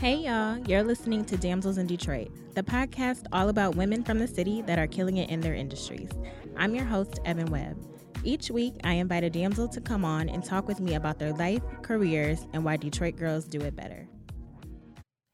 [0.00, 0.56] Hey, y'all.
[0.66, 4.78] You're listening to Damsels in Detroit, the podcast all about women from the city that
[4.78, 6.08] are killing it in their industries.
[6.56, 7.76] I'm your host, Evan Webb.
[8.24, 11.34] Each week, I invite a damsel to come on and talk with me about their
[11.34, 14.08] life, careers, and why Detroit girls do it better.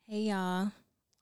[0.08, 0.72] Hey, y'all.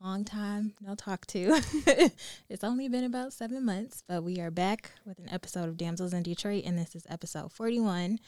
[0.00, 1.60] Long time no talk to.
[2.48, 6.14] it's only been about seven months, but we are back with an episode of Damsels
[6.14, 8.20] in Detroit, and this is episode 41.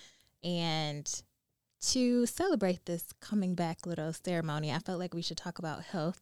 [0.44, 1.22] And
[1.80, 6.21] to celebrate this coming back little ceremony, I felt like we should talk about health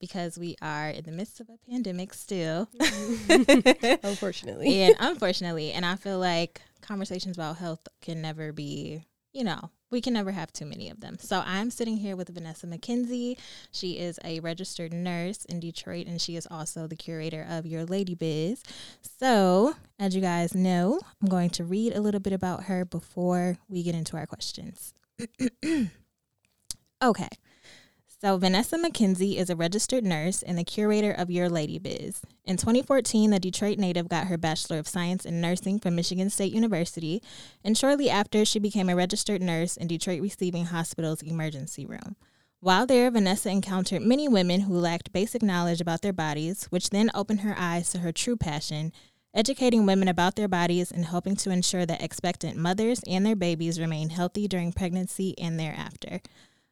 [0.00, 2.68] because we are in the midst of a pandemic still.
[2.78, 3.94] Mm-hmm.
[4.06, 4.82] Unfortunately.
[4.82, 10.00] and unfortunately, and I feel like conversations about health can never be, you know, we
[10.00, 11.18] can never have too many of them.
[11.20, 13.36] So I'm sitting here with Vanessa McKenzie.
[13.72, 17.84] She is a registered nurse in Detroit and she is also the curator of Your
[17.84, 18.62] Lady Biz.
[19.18, 23.58] So, as you guys know, I'm going to read a little bit about her before
[23.68, 24.94] we get into our questions.
[27.02, 27.28] okay.
[28.22, 32.22] So, Vanessa McKenzie is a registered nurse and the curator of Your Lady Biz.
[32.44, 36.52] In 2014, the Detroit native got her Bachelor of Science in Nursing from Michigan State
[36.52, 37.22] University,
[37.62, 42.16] and shortly after, she became a registered nurse in Detroit Receiving Hospital's emergency room.
[42.62, 47.10] While there, Vanessa encountered many women who lacked basic knowledge about their bodies, which then
[47.14, 48.92] opened her eyes to her true passion
[49.34, 53.80] educating women about their bodies and helping to ensure that expectant mothers and their babies
[53.80, 56.20] remain healthy during pregnancy and thereafter.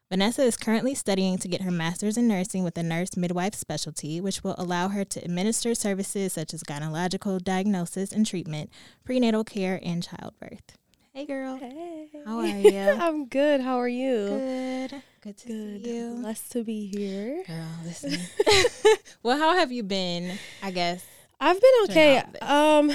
[0.09, 4.19] Vanessa is currently studying to get her master's in nursing with a nurse midwife specialty,
[4.19, 8.71] which will allow her to administer services such as gynecological diagnosis and treatment,
[9.05, 10.77] prenatal care, and childbirth.
[11.13, 11.57] Hey, girl.
[11.57, 12.07] Hey.
[12.25, 12.79] How are you?
[12.99, 13.61] I'm good.
[13.61, 14.27] How are you?
[14.29, 15.03] Good.
[15.21, 15.83] Good to Good.
[15.83, 16.15] see you.
[16.21, 17.43] Blessed to be here.
[17.45, 18.17] Girl, listen.
[19.23, 20.39] well, how have you been?
[20.63, 21.05] I guess.
[21.39, 22.23] I've been okay.
[22.41, 22.91] Um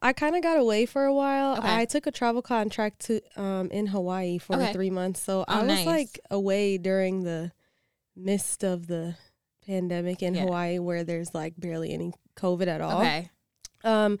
[0.00, 1.58] I kind of got away for a while.
[1.58, 1.74] Okay.
[1.76, 4.72] I took a travel contract to um in Hawaii for Okay.
[4.72, 5.20] 3 months.
[5.22, 5.86] So Oh, I was nice.
[5.86, 7.52] like away during the
[8.16, 9.16] midst of the
[9.66, 10.42] pandemic in Yeah.
[10.42, 13.00] Hawaii where there's like barely any covid at all.
[13.00, 13.30] Okay.
[13.84, 14.18] Um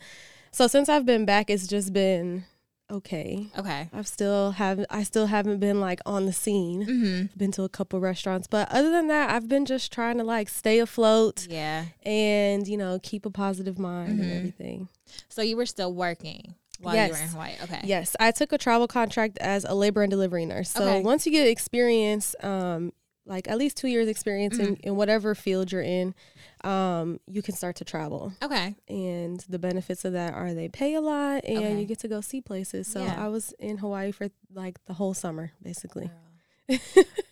[0.50, 2.44] so since I've been back it's just been
[2.90, 3.46] okay.
[3.58, 3.88] Okay.
[3.92, 6.84] I've still have I still haven't been like on the scene.
[6.86, 7.38] Mm-hmm.
[7.38, 10.48] Been to a couple restaurants, but other than that, I've been just trying to like
[10.48, 11.86] stay afloat Yeah.
[12.02, 14.22] and you know keep a positive mind Mhm.
[14.22, 14.88] and everything.
[15.28, 17.32] So you were still working while you were in Yes.
[17.32, 17.54] Hawaii.
[17.64, 17.80] Okay.
[17.84, 20.70] Yes, I took a travel contract as a labor and delivery nurse.
[20.70, 21.02] So Okay.
[21.02, 22.92] once you get experience, um,
[23.26, 24.74] like at least two years experience Mm-hmm.
[24.88, 26.14] in whatever field you're in,
[26.64, 28.32] um, you can start to travel.
[28.42, 28.74] Okay.
[28.88, 31.80] And the benefits of that are they pay a lot and Okay.
[31.80, 32.86] you get to go see places.
[32.88, 33.14] So Yeah.
[33.24, 36.10] I was in Hawaii for like the whole summer, basically.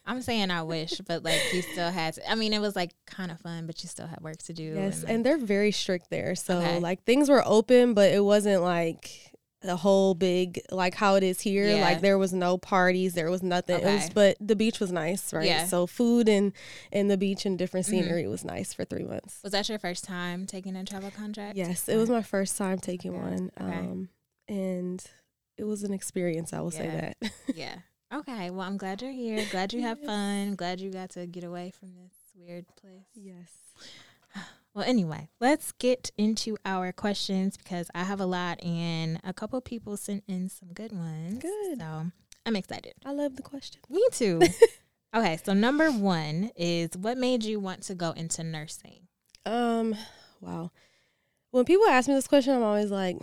[0.06, 2.31] I'm saying I wish, but like you still had to.
[2.31, 4.62] I mean, it was like kind of fun, but you still had work to do.
[4.75, 6.34] Yes, like- and they're very strict there.
[6.34, 6.78] So Okay.
[6.78, 9.10] like things were open, but it wasn't like
[9.69, 11.69] a whole big like how it is here.
[11.69, 11.81] Yeah.
[11.82, 13.81] Like there was no parties, there was nothing.
[13.81, 15.47] It was, but the beach was nice, right?
[15.47, 15.66] Yeah.
[15.66, 16.53] So food and
[16.93, 17.91] and the beach and different Mhm.
[17.91, 19.41] scenery was nice for three months.
[19.43, 21.56] was that your first time taking a travel contract?
[21.56, 23.21] Yes, it was my first time taking Okay.
[23.21, 23.78] one, Okay.
[23.78, 24.09] um,
[24.49, 25.04] and
[25.56, 26.53] it was an experience.
[26.53, 26.88] I will say
[27.21, 27.33] that.
[27.54, 27.77] yeah.
[28.12, 28.50] Okay.
[28.50, 29.44] Well, I'm glad you're here.
[29.50, 30.54] Glad you have fun.
[30.54, 33.06] Glad you got to get away from this weird place.
[33.15, 33.50] yes.
[34.76, 39.59] Well, anyway, let's get into our questions because I have a lot and a couple
[39.62, 41.38] people sent in some good ones.
[41.41, 41.78] Good.
[41.78, 42.10] So
[42.44, 42.92] I'm excited.
[43.03, 43.81] I love the question.
[43.88, 44.42] Me too.
[45.16, 45.38] okay.
[45.42, 49.09] So, number one is what made you want to go into nursing?
[49.47, 49.94] Um,
[50.42, 50.70] wow.
[51.53, 53.16] When people ask me this question, I'm always like,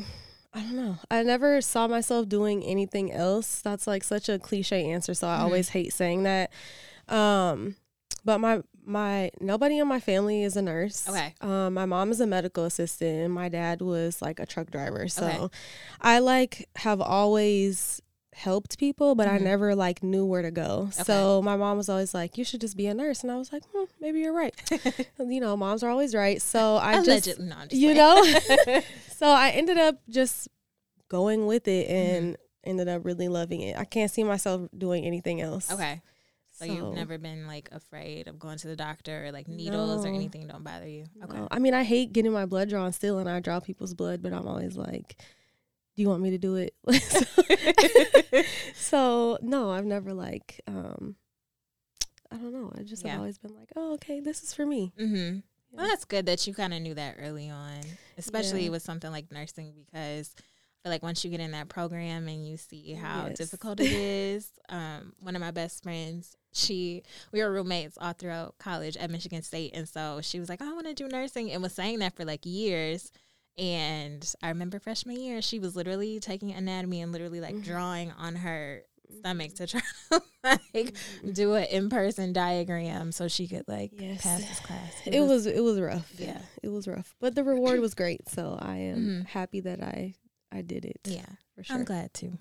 [0.56, 0.98] I don't know.
[1.12, 3.62] I never saw myself doing anything else.
[3.62, 5.42] That's like such a cliche answer, so I Mhm.
[5.42, 6.52] always hate saying that.
[7.08, 7.76] Um,
[8.26, 11.08] but my my nobody in my family is a nurse.
[11.10, 11.34] Okay.
[11.42, 15.08] Um, my mom is a medical assistant, and my dad was like a truck driver.
[15.08, 15.48] So, Okay.
[16.02, 18.02] I like have always
[18.34, 19.42] helped people, but I Mhm.
[19.44, 20.90] never like knew where to go.
[20.92, 23.54] So my mom was always like, "You should just be a nurse," and I was
[23.54, 24.56] like, hmm, "Maybe you're right."
[25.20, 26.42] you know, moms are always right.
[26.42, 28.24] So I just no, just you know
[29.16, 30.48] so i ended up just
[31.10, 31.96] going with it Mm-hmm.
[32.26, 36.02] and ended up really loving it i can't see myself doing anything else okay.
[36.68, 40.10] So, you've never been like afraid of going to the doctor or like needles or
[40.10, 41.06] anything don't bother you.
[41.24, 41.38] Okay.
[41.38, 41.48] no.
[41.52, 44.34] i mean i hate getting my blood drawn still and i draw people's blood but
[44.34, 45.16] i'm always like
[45.96, 48.44] do you want me to do it so,
[48.76, 51.16] so, no i've never like um
[52.32, 53.12] i don't know i just Yeah.
[53.12, 55.40] have always been like oh okay this is for me Mm-hmm.
[55.76, 57.82] Well, that's good that you kind of knew that early on,
[58.16, 58.70] especially Yeah.
[58.70, 62.48] with something like nursing, because I feel like once you get in that program and
[62.48, 63.38] you see how Yes.
[63.40, 64.52] difficult it is.
[64.70, 69.42] Um, one of my best friends, she we were roommates all throughout college at Michigan
[69.42, 72.00] State, and so she was like, "Oh, "I want to do nursing," and was saying
[72.00, 73.12] that for like years.
[73.58, 77.64] And I remember freshman year, she was literally taking anatomy and literally like Mhm.
[77.64, 78.82] drawing on her
[79.20, 80.96] stomach to try to like
[81.34, 84.22] do an in person diagram so she could like Yes.
[84.24, 84.94] pass this class.
[85.06, 86.12] It was it was rough.
[86.18, 86.42] Yeah.
[86.64, 87.16] It was rough.
[87.20, 88.28] But the reward was great.
[88.30, 89.28] So I am Mhm.
[89.28, 90.16] happy that I
[90.52, 91.00] I did it.
[91.06, 91.26] yeah.
[91.56, 91.76] For sure.
[91.76, 92.40] I'm glad too.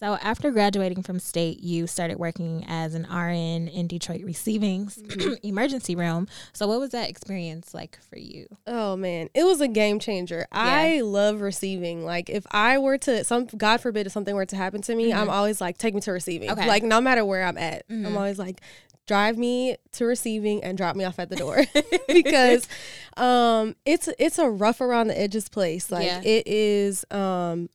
[0.00, 5.38] So after graduating from state, you started working as an RN in Detroit receiving Mhm.
[5.44, 6.26] emergency room.
[6.52, 8.46] So what was that experience like for you?
[8.66, 10.46] Oh man, it was a game changer.
[10.50, 12.04] I love receiving.
[12.04, 15.12] Like if I were to some God forbid if something were to happen to me,
[15.12, 15.32] I'm Mhm.
[15.32, 16.50] always like take me to receiving.
[16.50, 16.66] Okay.
[16.66, 17.86] Like no matter where I'm at.
[17.88, 18.06] Mhm.
[18.06, 18.60] I'm always like
[19.06, 21.58] drive me to receiving and drop me off at the door
[22.08, 22.66] because
[23.16, 25.90] um it's it's a rough around the edges place.
[25.92, 26.22] Like Yeah.
[26.24, 27.68] it is um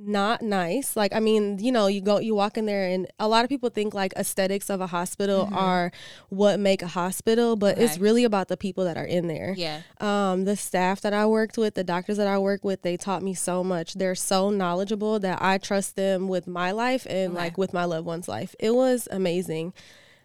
[0.00, 0.96] not nice.
[0.96, 3.48] Like I mean, you know, you go you walk in there and a lot of
[3.48, 5.56] people think like aesthetics of a hospital Mhm.
[5.56, 5.92] are
[6.28, 9.54] what make a hospital, but it's really about the people that are in there.
[9.56, 9.80] Yeah.
[10.00, 13.22] Um, the staff that I worked with, the doctors that I work with, they taught
[13.22, 13.94] me so much.
[13.94, 17.36] They're so knowledgeable that I trust them with my life and Okay.
[17.42, 18.54] like with my loved one's life.
[18.60, 19.72] It was amazing.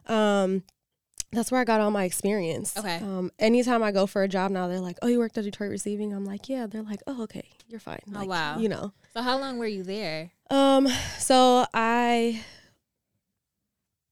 [0.08, 0.64] Um,
[1.34, 2.78] that's where I got all my experience.
[2.78, 2.98] Okay.
[2.98, 5.72] Um, anytime I go for a job now, they're like, "Oh, you worked at Detroit
[5.72, 8.60] Receiving?" I'm like, "Yeah." They're like, "Oh, okay, you're fine." Oh, Like, wow.
[8.60, 8.94] You know.
[9.14, 10.32] So how long were you there?
[10.50, 10.88] Um,
[11.20, 12.42] so I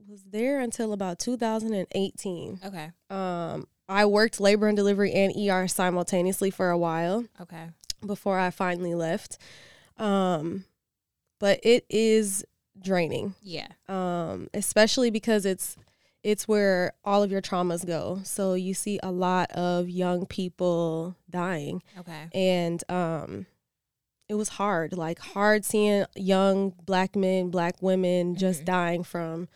[0.07, 2.59] was there until about 2018.
[2.65, 2.91] Okay.
[3.09, 7.67] Um, I worked labor and delivery and ER simultaneously for a while Okay.
[8.06, 9.38] before I finally left.
[9.97, 10.65] Um,
[11.39, 12.45] but it is
[12.79, 13.67] draining, Yeah.
[13.88, 15.75] um, especially because it's
[16.23, 18.19] it's where all of your traumas go.
[18.23, 22.27] So you see a lot of young people dying, Okay.
[22.33, 23.45] and um,
[24.29, 28.65] it was hard, like hard seeing young black men, black women just Mhm.
[28.65, 29.50] dying from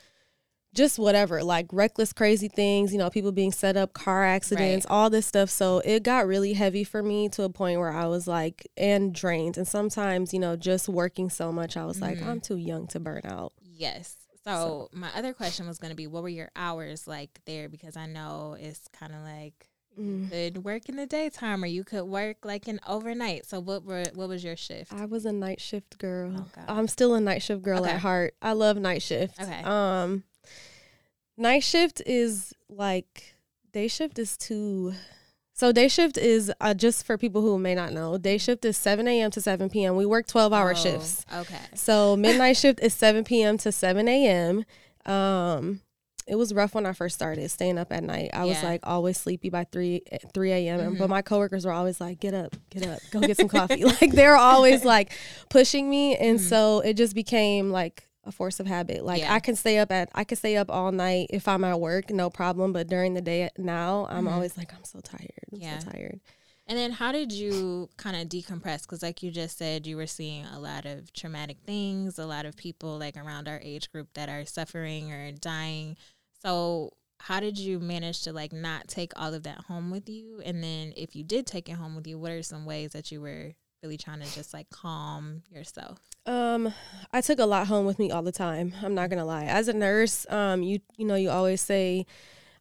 [0.74, 5.10] just whatever, like reckless, crazy things, you know, people being set up, car accidents, all
[5.10, 5.50] this stuff.
[5.50, 9.14] So it got really heavy for me to a point where I was like, and
[9.16, 9.56] drained.
[9.58, 12.26] And sometimes, you know, just working so much, I was like, Mhm.
[12.28, 13.54] I'm too young to burn out.
[13.62, 14.18] Yes.
[14.46, 17.68] So, my other question was going to be, what were your hours like there?
[17.68, 19.70] Because I know it's kind of like
[20.00, 20.24] Mm.
[20.24, 23.46] you could work in the daytime or you could work like an overnight.
[23.46, 24.92] So, what were what was your shift?
[24.92, 26.48] I was a night shift girl.
[26.58, 27.92] Oh, I'm still a night shift girl Okay.
[27.92, 28.36] at heart.
[28.42, 29.40] I love night shift.
[29.42, 29.64] Okay.
[29.64, 30.24] Um
[31.38, 33.36] night shift is like
[33.72, 34.94] day shift is too
[35.58, 38.18] so day shift is uh, just for people who may not know.
[38.18, 39.32] Day shift is 7 a.m.
[39.32, 39.96] to 7 p.m.
[39.96, 41.26] We work 12 hour Oh, shifts.
[41.34, 41.58] Okay.
[41.74, 43.58] So midnight shift is 7 p.m.
[43.60, 44.66] to 7 a.m.
[45.06, 45.82] Um,
[46.28, 48.32] it was rough when I first started staying up at night.
[48.34, 50.02] I was like always sleepy by 3
[50.34, 50.80] 3 a.m.
[50.80, 50.98] Mhm.
[50.98, 54.12] But my coworkers were always like, "Get up, get up, go get some coffee." like
[54.12, 55.14] they're always like
[55.50, 56.50] pushing me, and Mhm.
[56.50, 59.06] so it just became like a force of habit.
[59.06, 59.34] Like Yeah.
[59.34, 62.10] I can stay up at I can stay up all night if I'm at work,
[62.10, 62.74] no problem.
[62.74, 64.32] But during the day now, I'm Mhm.
[64.34, 65.32] always like, I'm so tired.
[65.54, 65.80] I'm Yeah.
[65.80, 66.20] so tired.
[66.68, 68.82] And then, how did you kind of decompress?
[68.82, 72.48] Because, like you just said, you were seeing a lot of traumatic things, a lot
[72.48, 75.96] of people like around our age group that are suffering or dying.
[76.42, 80.42] So, how did you manage to like not take all of that home with you?
[80.44, 83.12] And then, if you did take it home with you, what are some ways that
[83.12, 83.54] you were
[83.86, 86.00] really trying to just like calm yourself?
[86.26, 86.74] Um,
[87.14, 88.74] I took a lot home with me all the time.
[88.82, 89.46] I'm not gonna lie.
[89.46, 92.06] As a nurse, um, you you know you always say,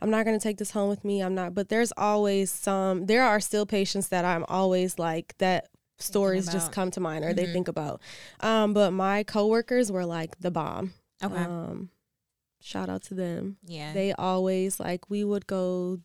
[0.02, 1.22] I'm not gonna take this home with me.
[1.22, 1.54] I'm not.
[1.54, 3.06] But there's always some.
[3.06, 5.68] There are still patients that I'm always like that.
[5.98, 7.52] Stories just come to mind or they Mhm.
[7.52, 8.02] think about.
[8.40, 10.92] Um, but my coworkers were like the bomb.
[11.22, 11.34] Okay.
[11.36, 11.88] Um,
[12.60, 13.58] shout out to them.
[13.64, 13.92] yeah.
[13.94, 16.00] They always like we would go.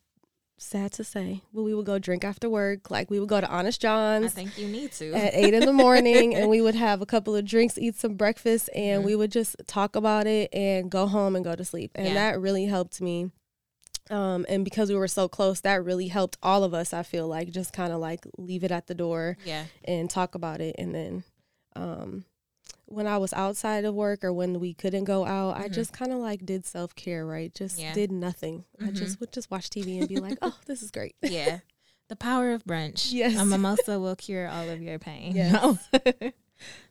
[0.61, 2.91] Sad to say, but we would go drink after work.
[2.91, 4.25] Like we would go to Honest John's.
[4.25, 5.13] I think you need to.
[5.13, 8.15] at eight in the morning and we would have a couple of drinks, eat some
[8.15, 9.05] breakfast, and Mhm.
[9.05, 11.91] we would just talk about it and go home and go to sleep.
[11.95, 12.13] And Yeah.
[12.15, 13.31] that really helped me.
[14.09, 17.27] Um, and because we were so close, that really helped all of us, I feel
[17.27, 19.65] like, just kind of like leave it at the door yeah.
[19.85, 20.75] and talk about it.
[20.77, 21.23] And then
[21.75, 22.25] um,
[22.91, 25.73] when I was outside of work or when we couldn't go out, I Mhm.
[25.73, 27.53] just kind of like did self care, right?
[27.53, 27.93] Just Yeah.
[27.93, 28.65] did nothing.
[28.79, 28.95] I Mhm.
[28.95, 31.15] just would just watch TV and be like, oh, this is great.
[31.21, 31.59] Yeah.
[32.09, 33.11] The power of brunch.
[33.13, 33.37] Yes.
[33.39, 35.35] A mimosa will cure all of your pain.
[35.35, 35.77] Yes.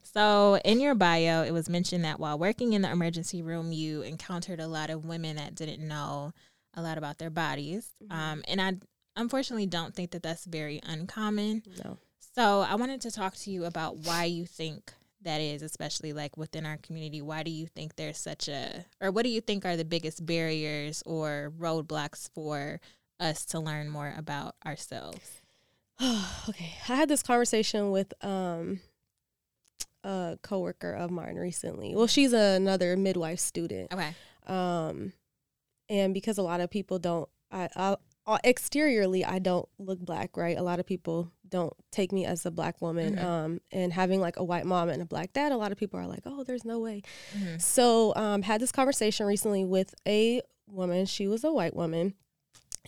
[0.02, 4.00] So, in your bio, it was mentioned that while working in the emergency room, you
[4.00, 6.32] encountered a lot of women that didn't know
[6.72, 7.92] a lot about their bodies.
[8.02, 8.12] Mhm.
[8.12, 8.76] Um, and I
[9.16, 11.62] unfortunately don't think that that's very uncommon.
[11.84, 11.98] No.
[12.34, 14.94] So, I wanted to talk to you about why you think
[15.28, 17.20] that is, especially like within our community.
[17.20, 20.24] Why do you think there's such a, or what do you think are the biggest
[20.24, 22.80] barriers or roadblocks for
[23.20, 25.42] us to learn more about ourselves?
[26.48, 26.72] okay.
[26.88, 28.80] I had this conversation with um
[30.02, 31.94] a coworker of mine recently.
[31.94, 33.92] Well, she's another midwife student.
[33.92, 34.14] Okay.
[34.46, 35.12] Um
[35.90, 37.96] and because a lot of people don't I, I
[38.44, 40.58] exteriorly I don't look black, right?
[40.58, 43.16] A lot of people don't take me as a black woman.
[43.16, 43.24] Mhm.
[43.24, 45.98] Um, and having like a white mom and a black dad, a lot of people
[45.98, 47.02] are like, "Oh, there's no way."
[47.34, 47.60] Mhm.
[47.60, 51.06] So, um, had this conversation recently with a woman.
[51.06, 52.14] She was a white woman,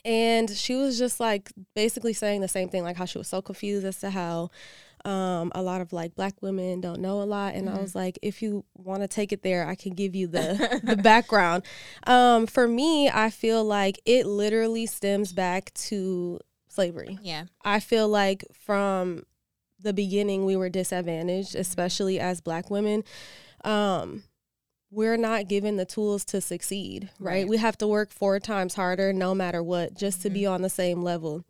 [0.05, 3.41] and she was just like basically saying the same thing, like how she was so
[3.43, 4.51] confused as to how
[5.05, 7.55] um, a lot of like black women don't know a lot.
[7.55, 7.81] And I Mhm.
[7.83, 10.97] was like, if you want to take it there, I can give you the the
[10.97, 11.63] background.
[12.07, 17.19] Um, for me, I feel like it literally stems back to slavery.
[17.23, 17.45] Yeah.
[17.65, 19.25] I feel like from
[19.83, 21.61] the beginning we were disadvantaged, Mm-hmm.
[21.61, 23.03] especially as black women.
[23.65, 24.25] Um,
[24.91, 27.31] we're not given the tools to succeed, right?
[27.43, 27.49] Right.
[27.49, 30.53] We have to work four times harder no matter what just to be Mm-hmm.
[30.55, 31.45] on the same level.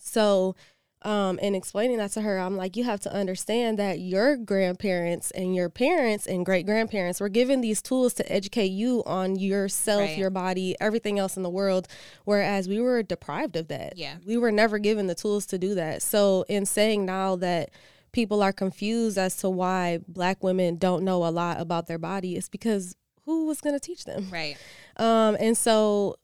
[0.00, 0.54] So,
[1.02, 5.30] um, in explaining that to her, I'm like, you have to understand that your grandparents
[5.30, 10.00] and your parents and great grandparents were given these tools to educate you on yourself,
[10.00, 10.18] Right.
[10.18, 11.86] your body, everything else in the world,
[12.24, 13.96] whereas we were deprived of that.
[13.96, 14.16] Yeah.
[14.26, 16.02] We were never given the tools to do that.
[16.02, 17.70] So, in saying now that
[18.16, 22.34] people are confused as to why black women don't know a lot about their body,
[22.34, 22.96] it's because
[23.26, 24.28] who was going to teach them?
[24.30, 24.56] Right.
[24.96, 26.16] Um, and so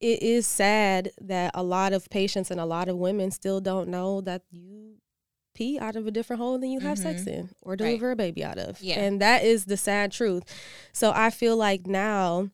[0.00, 3.88] it is sad that a lot of patients and a lot of women still don't
[3.88, 4.96] know that you
[5.54, 7.78] pee out of a different hole than you have sex in or Right.
[7.78, 8.80] deliver a baby out of.
[8.82, 9.00] Yeah.
[9.00, 10.44] And that is the sad truth.
[10.92, 12.50] So I feel like now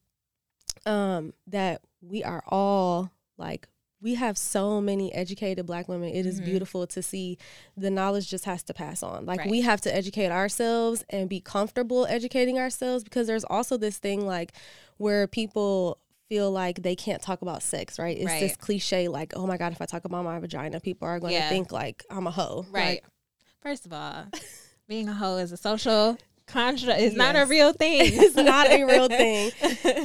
[0.85, 3.66] um that we are all like
[4.00, 6.11] we have so many educated black women.
[6.11, 6.45] It is Mhm.
[6.45, 7.38] beautiful to see
[7.76, 9.25] the knowledge just has to pass on.
[9.26, 9.50] Like Right.
[9.50, 14.26] we have to educate ourselves and be comfortable educating ourselves because there's also this thing
[14.26, 14.53] like
[14.99, 15.99] where people
[16.29, 18.17] feel like they can't talk about sex, right?
[18.19, 21.19] It's this cliche like, oh my God, if I talk about my vagina, people are
[21.21, 21.49] going to Yeah.
[21.49, 22.67] think like I'm a hoe.
[22.71, 23.03] Right.
[23.03, 23.05] Like,
[23.62, 24.26] First of all,
[24.87, 27.00] being a hoe is a social construct.
[27.07, 28.00] It's not a real thing.
[28.05, 29.53] It's not a real thing.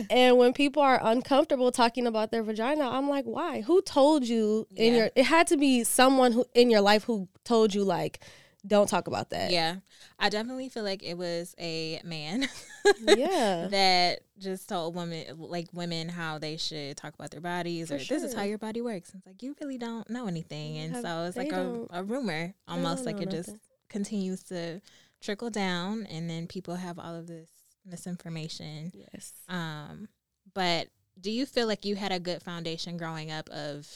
[0.10, 3.62] and when people are uncomfortable talking about their vagina, I'm like, why?
[3.62, 7.27] Who told you in your it had to be someone who in your life who
[7.43, 8.19] told you like
[8.65, 9.51] don't talk about that.
[9.51, 9.77] yeah.
[10.19, 12.48] I definitely feel like it was a man
[13.07, 13.67] Yeah.
[13.71, 17.98] that just told women like women how they should talk about their bodies For or
[17.98, 19.12] this is how your body works.
[19.15, 20.77] It's like you really don't know anything.
[20.77, 23.50] And have- so it's like a, a rumor almost like it just
[23.89, 24.79] continues to
[25.21, 27.49] trickle down and then people have all of this
[27.85, 28.91] misinformation.
[28.93, 29.33] Yes.
[29.47, 30.07] Um,
[30.53, 30.87] but
[31.19, 33.87] do you feel like you had a good foundation growing up of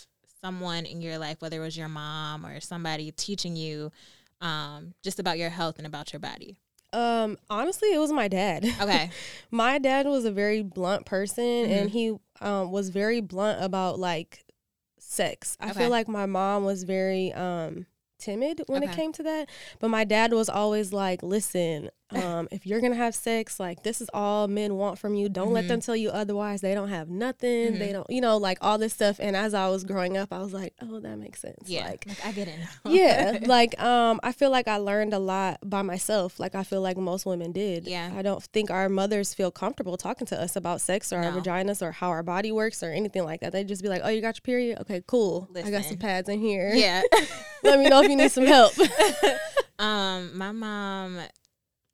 [0.41, 3.91] someone in your life, whether it was your mom or somebody teaching you
[4.41, 6.57] um, just about your health and about your body?
[6.93, 8.63] Um honestly, it was my dad.
[8.79, 9.09] Okay.
[9.51, 11.91] my dad was a very blunt person and Mhm.
[11.93, 14.45] he um, was very blunt about like
[14.99, 15.57] sex.
[15.59, 15.79] I Okay.
[15.79, 17.85] feel like my mom was very um,
[18.17, 22.65] timid when it came to that, but my dad was always like, "Listen, um, if
[22.67, 25.27] you're gonna have sex, like this is all men want from you.
[25.27, 25.67] Don't let Mhm.
[25.69, 26.61] them tell you otherwise.
[26.61, 27.79] They don't have nothing.
[27.79, 27.93] They Mhm.
[27.93, 30.53] don't, you know, like all this stuff." And as I was growing up, I was
[30.53, 31.85] like, "Oh, that makes sense." Yeah.
[31.85, 35.57] Like, Like, I get it yeah like um i feel like i learned a lot
[35.63, 38.11] by myself like i feel like most women did Yeah.
[38.15, 41.41] i don't think our mothers feel comfortable talking to us about sex or our No.
[41.41, 44.09] vaginas or how our body works or anything like that they just be like oh
[44.09, 47.01] you got your period okay cool i got some pads in here yeah.
[47.63, 48.71] let me know if you need some help
[49.79, 51.19] um, my mom.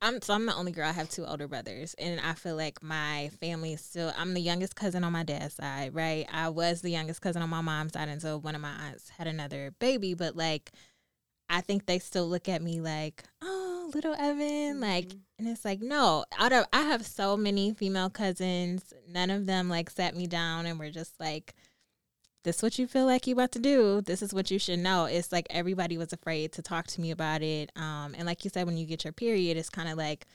[0.04, 0.88] I'm so I'm the only girl.
[0.88, 4.12] I have two older brothers, and I feel like my family still.
[4.18, 6.26] I'm the youngest cousin on my dad's side, right?
[6.32, 9.28] I was the youngest cousin on my mom's side until one of my aunts had
[9.28, 10.14] another baby.
[10.14, 10.72] But like,
[11.48, 15.20] I think they still look at me like, oh, little Evan, like, Mhm.
[15.38, 16.24] and it's like, no.
[16.38, 18.92] Out of I have so many female cousins.
[19.08, 21.54] None of them like sat me down and were just like,
[22.44, 24.00] this is what you feel like you about to do.
[24.00, 25.04] This is what you should know.
[25.04, 28.50] It's like everybody was afraid to talk to me about it um and like you
[28.50, 30.26] said when you get your period it's kind of like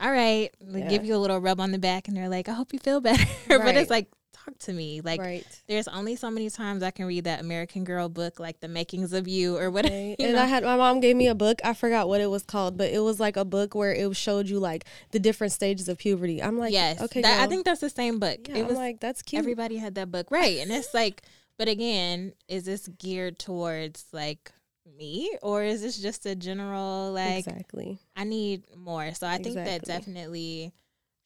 [0.00, 2.52] all right they give you a little rub on the back and they're like i
[2.52, 4.08] hope you feel better but it's like
[4.48, 7.84] talk to me like right there's only so many times i can read that american
[7.84, 10.16] girl book like the makings of you or whatever Right.
[10.18, 10.42] you and know?
[10.42, 11.60] I had my mom gave me a book.
[11.64, 14.48] I forgot what it was called, but it was like a book where it showed
[14.48, 16.42] you like the different stages of puberty.
[16.42, 18.76] I'm like, yes okay, that, i think that's the same book yeah, it I'm was
[18.76, 19.38] like that's cute.
[19.38, 21.22] everybody had that book right and it's like
[21.58, 24.52] but again is this geared towards like
[24.98, 27.98] me or is this just a general like exactly.
[28.16, 30.72] i need more so i think that definitely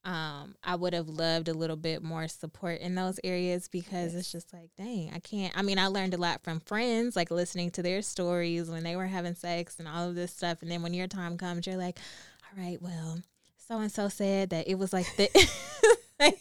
[0.04, 4.32] um i would have loved a little bit more support in those areas because it's
[4.32, 7.70] just like dang i can't i mean i learned a lot from friends like listening
[7.70, 10.82] to their stories when they were having sex and all of this stuff and then
[10.82, 11.98] when your time comes you're like
[12.42, 13.20] all right well
[13.68, 15.30] so and so said that it was like that
[16.18, 16.36] And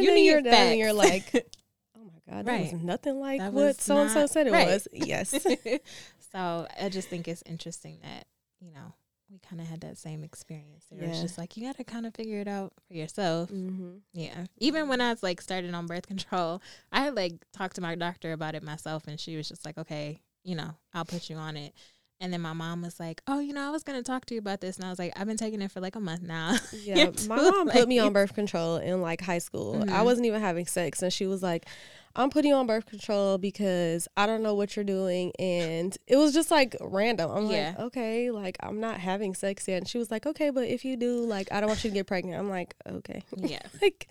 [0.00, 1.32] you need you're done and you're like,
[1.96, 2.72] oh my god, that Right.
[2.72, 4.66] was nothing like That what so and so said it right.
[4.66, 4.88] was.
[4.92, 5.30] Yes,
[6.32, 8.26] so I just think it's interesting that
[8.60, 8.92] you know
[9.30, 10.86] we kind of had that same experience.
[10.90, 11.22] It was Yeah.
[11.22, 13.50] just like you got to kind of figure it out for yourself.
[13.50, 13.96] Mm-hmm.
[14.12, 14.46] Yeah.
[14.58, 17.94] Even when I was like started on birth control, I had like talked to my
[17.96, 21.36] doctor about it myself, and she was just like, "Okay, you know, I'll put you
[21.36, 21.74] on it."
[22.18, 24.40] And then my mom was like, "Oh, you know, I was gonna talk to you
[24.40, 26.56] about this," and I was like, "I've been taking it for like a month now."
[26.72, 29.82] Yeah, my mom put me on birth control in like high school.
[29.82, 30.04] I Mhm.
[30.04, 31.66] wasn't even having sex, and she was like,
[32.14, 36.16] "I'm putting you on birth control because I don't know what you're doing," and it
[36.16, 37.30] was just like random.
[37.30, 37.74] I'm Yeah.
[37.76, 40.86] like, "Okay, like I'm not having sex yet," and she was like, "Okay, but if
[40.86, 43.60] you do, like, I don't want you to get pregnant." I'm like, "Okay." yeah.
[43.82, 44.08] like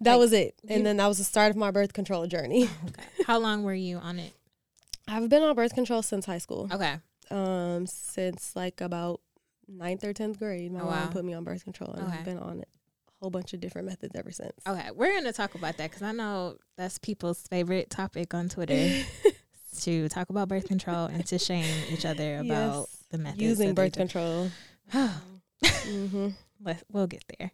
[0.00, 2.26] that Like, was it, you- and then that was the start of my birth control
[2.26, 2.64] journey.
[2.88, 3.04] Okay.
[3.26, 4.32] How long were you on it?
[5.06, 6.68] I've been on birth control since high school.
[6.72, 6.96] Okay.
[7.30, 9.20] Um, since like about
[9.68, 11.10] ninth or tenth grade, my Oh, mom wow.
[11.10, 12.18] put me on birth control, and Okay.
[12.18, 12.68] I've been on it
[13.08, 14.52] a whole bunch of different methods ever since.
[14.66, 14.90] Okay.
[14.94, 18.88] We're gonna talk about that because I know that's people's favorite topic on Twitter
[19.80, 22.96] to talk about birth control and to shame each other about Yes.
[23.10, 24.50] the methods using birth control.
[24.92, 26.28] hmm
[26.62, 27.52] Let's, we'll get there.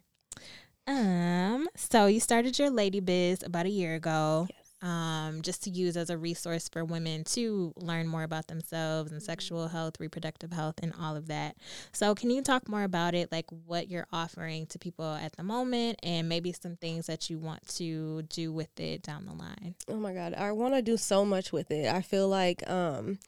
[0.87, 4.47] Um, so you started your lady biz about a year ago.
[4.81, 9.21] Um, just to use as a resource for women to learn more about themselves and
[9.21, 11.55] sexual health, reproductive health, and all of that.
[11.91, 15.43] So, can you talk more about it, like what you're offering to people at the
[15.43, 19.75] moment, and maybe some things that you want to do with it down the line?
[19.87, 21.93] Oh my god, I want to do so much with it.
[21.93, 23.19] I feel like um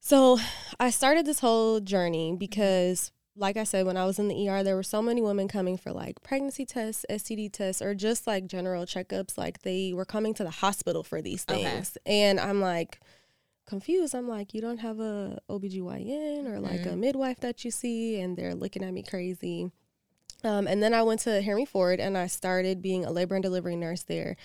[0.00, 0.38] so
[0.80, 4.62] I started this whole journey because like I said when I was in the ER
[4.62, 8.46] there were so many women coming for like pregnancy tests, STD tests or just like
[8.46, 11.62] general checkups like they were coming to the hospital for these Okay.
[11.62, 11.96] things.
[12.04, 13.00] And I'm like
[13.66, 14.14] confused.
[14.14, 16.98] I'm like you don't have a OBGYN or like a Mhm.
[16.98, 19.70] midwife that you see and they're looking at me crazy.
[20.42, 23.42] Um, and then I went to Henry Ford and I started being a labor and
[23.42, 24.36] delivery nurse there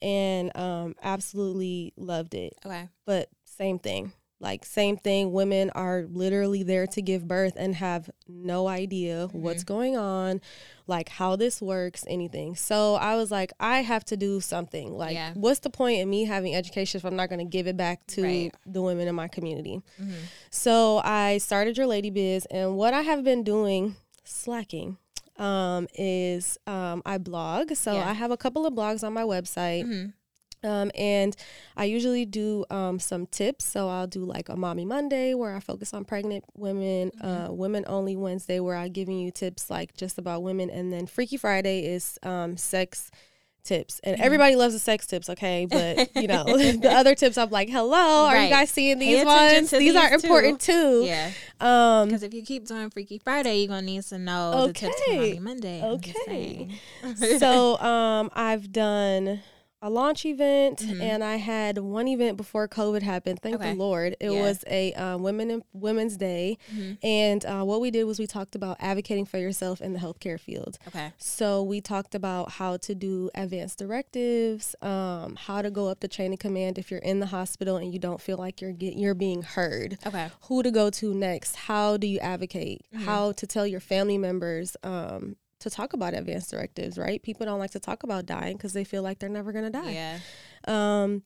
[0.00, 2.54] and um, absolutely loved it.
[2.64, 2.88] Okay.
[3.04, 4.12] But same thing.
[4.42, 5.32] Like, same thing.
[5.32, 10.40] Women are literally there to give birth and have no idea what's going on,
[10.86, 12.56] like how this works, anything.
[12.56, 14.94] So I was like, I have to do something.
[14.96, 15.32] Like, Yeah.
[15.34, 18.06] what's the point in me having education if I'm not going to give it back
[18.08, 18.54] to Right.
[18.64, 19.82] the women in my community?
[20.00, 20.14] Mhm.
[20.50, 24.96] So I started your lady biz, and what I have been doing, slacking,
[25.38, 27.74] um, is um, I blog.
[27.74, 28.08] So Yeah.
[28.08, 29.84] I have a couple of blogs on my website.
[29.84, 30.12] Mhm.
[30.62, 31.34] Um, and
[31.76, 33.64] I usually do um, some tips.
[33.64, 37.84] So I'll do like a Mommy Monday where I focus on pregnant women, uh, Women
[37.86, 40.68] Only Wednesday where I'm giving you tips like just about women.
[40.70, 43.10] And then Freaky Friday is um, sex
[43.62, 44.00] tips.
[44.04, 45.66] And everybody loves the sex tips, okay?
[45.66, 49.70] But, you know, the other tips, I'm like, hello, are you guys seeing these ones?
[49.70, 50.26] to These, are these too.
[50.26, 51.02] important too.
[51.04, 51.30] Yeah.
[51.60, 54.94] Um, Because if you keep doing Freaky Friday, you're gonna need to know the tips
[55.04, 55.16] for Okay.
[55.16, 55.82] Mommy Monday.
[55.82, 56.68] Okay.
[57.38, 59.40] so um, I've done
[59.82, 61.00] a launch event Mhm.
[61.00, 63.40] and I had one event before COVID happened.
[63.42, 63.70] Thank Okay.
[63.72, 64.14] the Lord.
[64.20, 64.42] It Yeah.
[64.42, 66.58] was a uh, Women in, Women's Day.
[66.74, 66.98] Mhm.
[67.02, 70.38] And uh, what we did was we talked about advocating for yourself in the healthcare
[70.38, 70.78] field.
[70.88, 71.12] Okay.
[71.16, 76.08] So we talked about how to do advanced directives, um, how to go up the
[76.08, 78.96] chain of command if you're in the hospital and you don't feel like you're get,
[78.96, 80.28] you're being heard Okay.
[80.42, 83.00] who to go to next how do you advocate Mhm.
[83.04, 87.58] how to tell your family members um, to talk about advanced directives right people don't
[87.58, 90.18] like to talk about dying because they feel like they're never going to die Yeah.
[90.66, 91.22] um,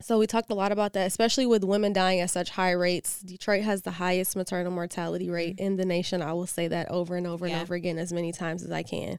[0.00, 3.20] so we talked a lot about that especially with women dying at such high rates
[3.20, 7.16] detroit has the highest maternal mortality rate in the nation i will say that over
[7.16, 7.50] and over Mm-hmm.
[7.50, 7.56] Yeah.
[7.60, 9.18] and over again as many times as i can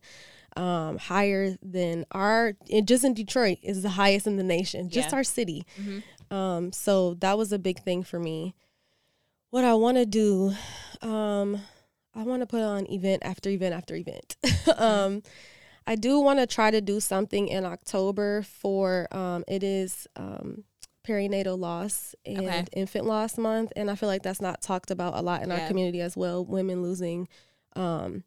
[0.57, 5.09] um, higher than our it, just in detroit is the highest in the nation just
[5.11, 5.15] Yeah.
[5.17, 6.03] our city Mhm.
[6.35, 8.55] um, so that was a big thing for me.
[9.51, 10.53] What I want to do,
[11.01, 11.61] um,
[12.15, 14.37] I want to put on event after event after event.
[14.77, 15.21] um,
[15.87, 20.63] I do want to try to do something in October for um, it is um,
[21.07, 22.65] perinatal loss and Okay.
[22.73, 25.59] infant loss month, and I feel like that's not talked about a lot in Yeah.
[25.61, 26.43] our community as well.
[26.45, 27.27] Women losing
[27.75, 28.23] um,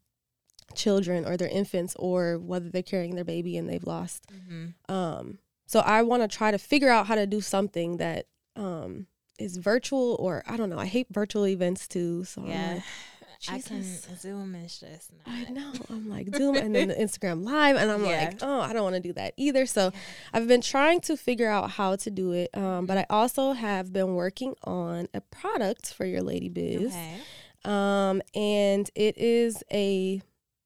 [0.75, 4.75] children or their infants, or whether they're carrying their baby and they've lost Mhm.
[4.89, 9.07] um, so I want to try to figure out how to do something that um,
[9.39, 10.79] is virtual or I don't know.
[10.79, 12.25] I hate virtual events too.
[12.25, 12.81] So I'm Yeah.
[13.49, 13.83] like, I can.
[14.19, 15.13] Zoom is just.
[15.13, 15.35] Not.
[15.35, 15.73] I know.
[15.91, 18.27] I'm like Zoom and then the Instagram live and I'm Yeah.
[18.31, 19.65] like, oh, I don't want to do that either.
[19.67, 19.93] So
[20.33, 22.51] I've been trying to figure out how to do it.
[22.57, 26.93] Um, but I also have been working on a product for your lady biz.
[26.93, 27.19] Okay.
[27.65, 30.21] Um, and it is a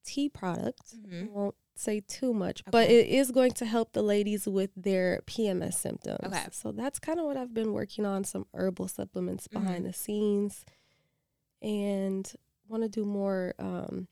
[0.04, 0.94] tea product.
[0.96, 1.28] Mhm.
[1.28, 5.22] I won't say too much, but it is going to help the ladies with their
[5.26, 6.18] PMS symptoms.
[6.24, 6.44] Okay.
[6.52, 9.64] So that's kind of what I've been working on some herbal supplements Mm-hmm.
[9.64, 10.64] behind the scenes
[11.60, 12.30] and
[12.72, 14.08] want to do more um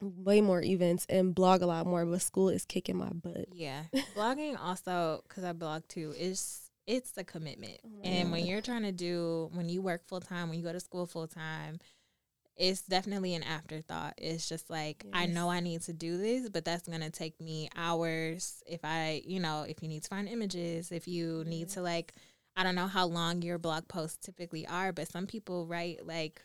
[0.00, 3.46] way more events and blog a lot more but school is kicking my butt.
[3.52, 3.84] Yeah.
[4.16, 7.78] Blogging also, because I blog too, is it's a commitment.
[7.84, 10.72] Oh and when you're trying to do, when you work full time, when you go
[10.72, 11.78] to school full time,
[12.56, 14.14] it's definitely an afterthought.
[14.18, 17.68] It's just like I know I need to do this, but that's gonna take me
[17.74, 18.62] hours.
[18.66, 22.12] If I, you know, if you need to find images, if you need to like,
[22.56, 26.42] I don't know how long your blog posts typically are, but some people write like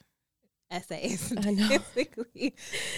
[0.72, 1.68] essays I know.
[1.68, 2.56] typically.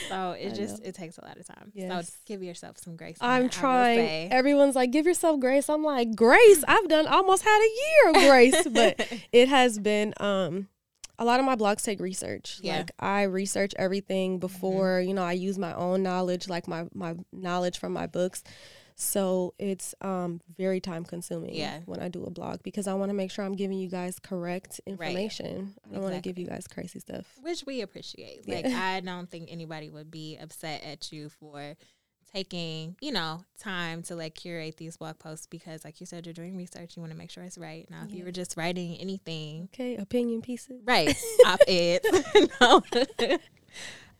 [0.09, 0.89] So it I just know.
[0.89, 1.71] it takes a lot of time.
[1.73, 2.09] Yes.
[2.09, 3.17] So give yourself some grace.
[3.21, 4.31] I'm that, trying.
[4.31, 5.69] Everyone's like, give yourself grace.
[5.69, 6.63] I'm like, grace.
[6.67, 10.67] I've done almost had a year of grace, but it has been um
[11.19, 12.59] a lot of my blogs take research.
[12.63, 12.77] Yeah.
[12.77, 15.07] Like I research everything before, Mm-hmm.
[15.09, 18.43] you know, I use my own knowledge, like my my knowledge from my books.
[19.03, 21.79] So it's um very time consuming Yeah.
[21.87, 24.19] when I do a blog because I want to make sure I'm giving you guys
[24.19, 25.73] correct information.
[25.89, 27.25] I don't want to give you guys crazy stuff.
[27.41, 28.41] which we appreciate.
[28.45, 28.55] Yeah.
[28.57, 31.75] Like I don't think anybody would be upset at you for
[32.31, 36.33] taking, you know, time to like curate these blog posts because like you said you're
[36.33, 37.89] doing research, you want to make sure it's right.
[37.89, 40.79] Now if you were just writing anything, Okay, opinion pieces.
[40.85, 41.13] right,
[41.47, 42.01] op-ed.
[42.61, 42.81] no.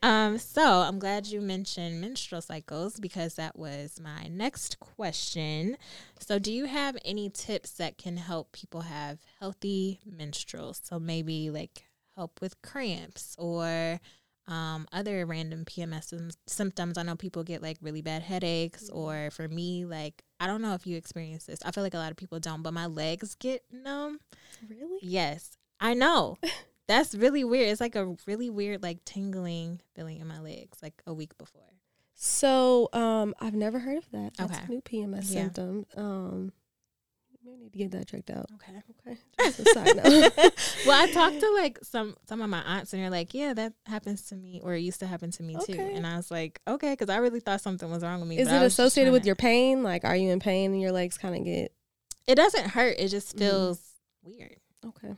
[0.04, 5.78] um so I'm glad you mentioned menstrual cycles because that was my next question.
[6.20, 10.82] So do you have any tips that can help people have healthy menstruals?
[10.84, 11.84] So maybe like
[12.16, 14.00] help with cramps or
[14.48, 16.98] um, other random PMS symptoms.
[16.98, 20.74] I know people get like really bad headaches, or for me, like I don't know
[20.74, 21.60] if you experience this.
[21.64, 24.20] I feel like a lot of people don't, but my legs get numb.
[24.68, 25.00] Really?
[25.02, 26.38] Yes, I know.
[26.92, 27.70] That's really weird.
[27.70, 31.62] It's like a really weird, like tingling feeling in my legs, like a week before.
[32.14, 34.34] So, um, I've never heard of that.
[34.38, 34.66] That's Okay.
[34.66, 35.44] a new PMS Yeah.
[35.44, 35.86] symptom.
[35.96, 36.54] Um,
[37.44, 38.46] we need to get that checked out.
[38.56, 38.82] Okay.
[39.08, 39.18] Okay.
[39.40, 40.34] Just a side note.
[40.86, 43.74] well, I talked to like some some of my aunts, and they're like, "Yeah, that
[43.88, 46.62] happens to me, or it used to happen to me too." And I was like,
[46.68, 48.38] "Okay," because I really thought something was wrong with me.
[48.38, 49.82] Is it associated with your pain?
[49.82, 51.74] Like, are you in pain and your legs kind of get
[52.28, 52.98] It doesn't hurt.
[53.00, 53.40] It just Mhm.
[53.40, 53.82] feels
[54.22, 54.58] weird.
[54.86, 55.16] okay?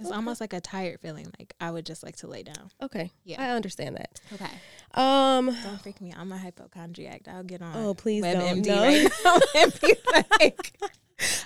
[0.00, 0.16] It's Okay.
[0.16, 1.26] almost like a tired feeling.
[1.38, 2.70] Like I would just like to lay down.
[2.82, 3.40] Okay, Yeah.
[3.42, 4.20] I understand that.
[4.32, 4.50] Okay.
[4.94, 6.12] Um, Don't freak me.
[6.16, 7.22] I'm a hypochondriac.
[7.28, 7.76] I'll get on.
[7.76, 8.64] Oh, please don't.
[8.64, 8.82] WebMD No.
[8.82, 9.94] right now and be
[10.38, 10.72] like,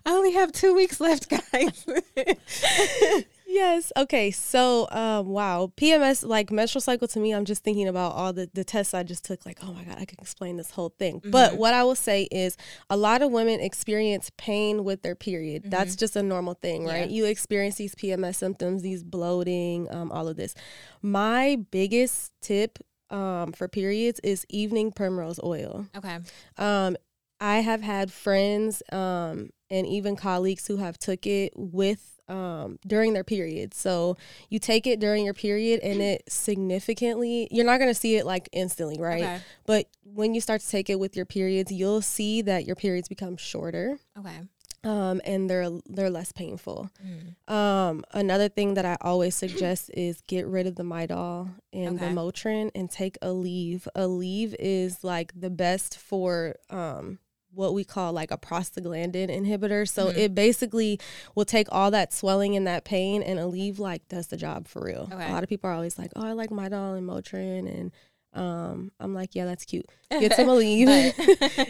[0.06, 1.84] I only have two weeks left, guys.
[3.54, 3.92] yes.
[3.96, 4.30] Okay.
[4.30, 8.50] So, um, wow, PMS, like menstrual cycle, to me, I'm just thinking about all the
[8.52, 9.46] the tests I just took.
[9.46, 11.22] Like, oh my god, I can explain this whole thing.
[11.24, 11.56] But Mhm.
[11.58, 12.56] what I will say is,
[12.90, 15.70] a lot of women experience pain with their period.
[15.70, 17.02] That's just a normal thing, right?
[17.04, 17.10] Mm-hmm.
[17.10, 17.16] Yeah.
[17.16, 20.54] You experience these PMS symptoms, these bloating, um, all of this.
[21.02, 22.78] My biggest tip.
[23.10, 25.86] Um, for periods is evening primrose oil.
[25.94, 26.18] okay.
[26.56, 26.96] Um,
[27.38, 33.12] I have had friends um, and even colleagues who have took it with um, during
[33.12, 33.74] their period.
[33.74, 34.16] So
[34.48, 38.26] you take it during your period, and it significantly you're not going to see it
[38.26, 39.22] like instantly, right?
[39.22, 39.40] Okay.
[39.66, 43.08] But when you start to take it with your periods, you'll see that your periods
[43.08, 43.98] become shorter.
[44.18, 44.40] Okay.
[44.84, 46.90] Um, and they're they're less painful.
[47.02, 47.52] Mm.
[47.52, 52.06] Um, another thing that I always suggest is get rid of the Midol and the
[52.06, 53.86] Motrin and take Aleve.
[53.94, 57.18] A leave is like the best for um
[57.54, 59.88] what we call like a prostaglandin inhibitor.
[59.88, 60.16] So Mhm.
[60.16, 60.98] it basically
[61.34, 64.82] will take all that swelling and that pain and Aleve like does the job for
[64.84, 65.08] real.
[65.12, 65.28] Okay.
[65.28, 67.92] A lot of people are always like, "Oh, I like Midol and Motrin," and
[68.32, 69.86] um, I'm like, "Yeah, that's cute.
[70.10, 71.12] Get some Aleve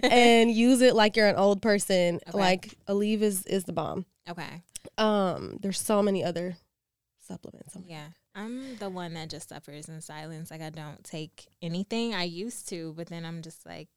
[0.10, 2.20] and use it like you're an old person.
[2.28, 2.38] Okay.
[2.38, 4.62] Like Aleve is is the bomb." okay.
[4.98, 6.56] Um, there's so many other
[7.20, 7.74] supplements.
[7.76, 8.06] I'm- Yeah.
[8.36, 10.50] I'm the one that just suffers in silence.
[10.50, 12.14] Like I don't take anything.
[12.14, 13.88] I used to, but then I'm just like,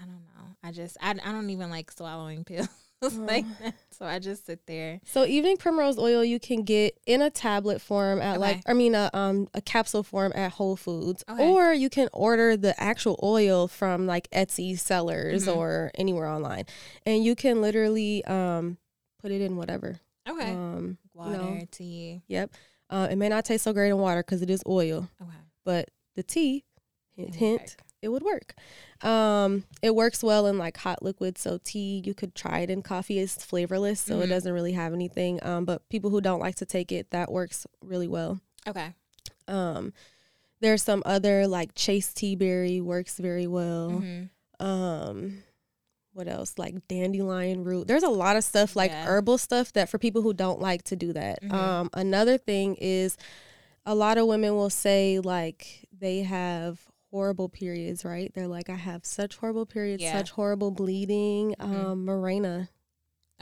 [0.00, 0.56] I don't know.
[0.62, 2.68] I just I, I don't even like swallowing pills
[3.02, 3.74] like that.
[3.90, 5.00] So I just sit there.
[5.04, 8.94] So evening primrose oil you can get in a tablet form at like I mean
[8.94, 11.48] a um a capsule form at Whole Foods, Okay.
[11.48, 15.56] or you can order the actual oil from like Etsy sellers Mhm.
[15.56, 16.64] or anywhere online,
[17.04, 18.78] and you can literally um
[19.20, 20.00] put it in whatever.
[20.28, 20.50] Okay.
[20.52, 21.60] Um, Water, know.
[21.70, 22.22] tea.
[22.28, 22.50] yep.
[22.88, 25.30] Uh, it may not taste so great in water because it is oil, Okay.
[25.64, 26.64] but the tea,
[27.16, 27.76] hint hint, work.
[28.02, 28.54] It would work.
[29.02, 31.38] Um, it works well in like hot liquid.
[31.38, 33.20] So tea, you could try it in coffee.
[33.20, 34.30] It's flavorless, so it Mhm.
[34.30, 35.42] doesn't really have anything.
[35.44, 38.40] Um, but people who don't like to take it, that works really well.
[38.66, 38.92] Okay.
[39.46, 39.92] Um,
[40.60, 43.90] there's some other like chasteberry works very well.
[43.90, 44.30] Mhm.
[44.60, 45.42] Um,
[46.12, 46.58] what else?
[46.58, 47.86] Like dandelion root.
[47.88, 49.06] There's a lot of stuff like Yeah.
[49.06, 51.40] herbal stuff that for people who don't like to do that.
[51.42, 51.52] Mhm.
[51.52, 53.16] Um, another thing is
[53.86, 56.80] a lot of women will say like they have
[57.12, 58.32] horrible periods, right?
[58.34, 60.12] They're like, I have such horrible periods, Yeah.
[60.12, 61.54] such horrible bleeding.
[61.60, 61.64] Mhm.
[61.64, 62.68] Um, Mirena,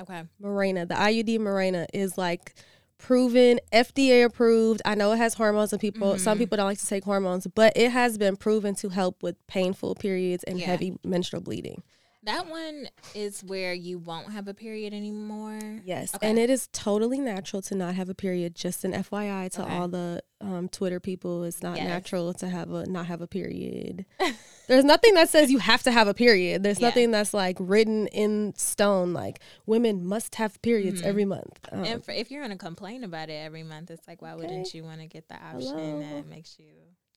[0.00, 0.24] Okay.
[0.42, 2.54] Mirena, the IUD Mirena is like
[2.98, 4.82] proven FDA approved.
[4.84, 6.40] I know it has hormones and people some Mhm.
[6.40, 9.94] people don't like to take hormones, but it has been proven to help with painful
[9.94, 10.66] periods and Yeah.
[10.66, 11.82] heavy menstrual bleeding.
[12.24, 15.58] That one is where you won't have a period anymore.
[15.86, 16.28] Yes, Okay.
[16.28, 18.54] and it is totally natural to not have a period.
[18.54, 19.74] Just an FYI to Okay.
[19.74, 21.86] all the um, Twitter people, it's not Yes.
[21.88, 24.04] natural to have a not have a period.
[24.68, 26.62] There's nothing that says you have to have a period.
[26.62, 26.88] There's Yeah.
[26.88, 29.12] nothing that's like written in stone.
[29.14, 31.06] Like women must have periods Mhm.
[31.06, 31.58] every month.
[31.72, 34.72] Um, And for, if you're gonna complain about it every month, it's like, why wouldn't
[34.74, 36.00] you want to get the option Hello.
[36.00, 36.66] that makes you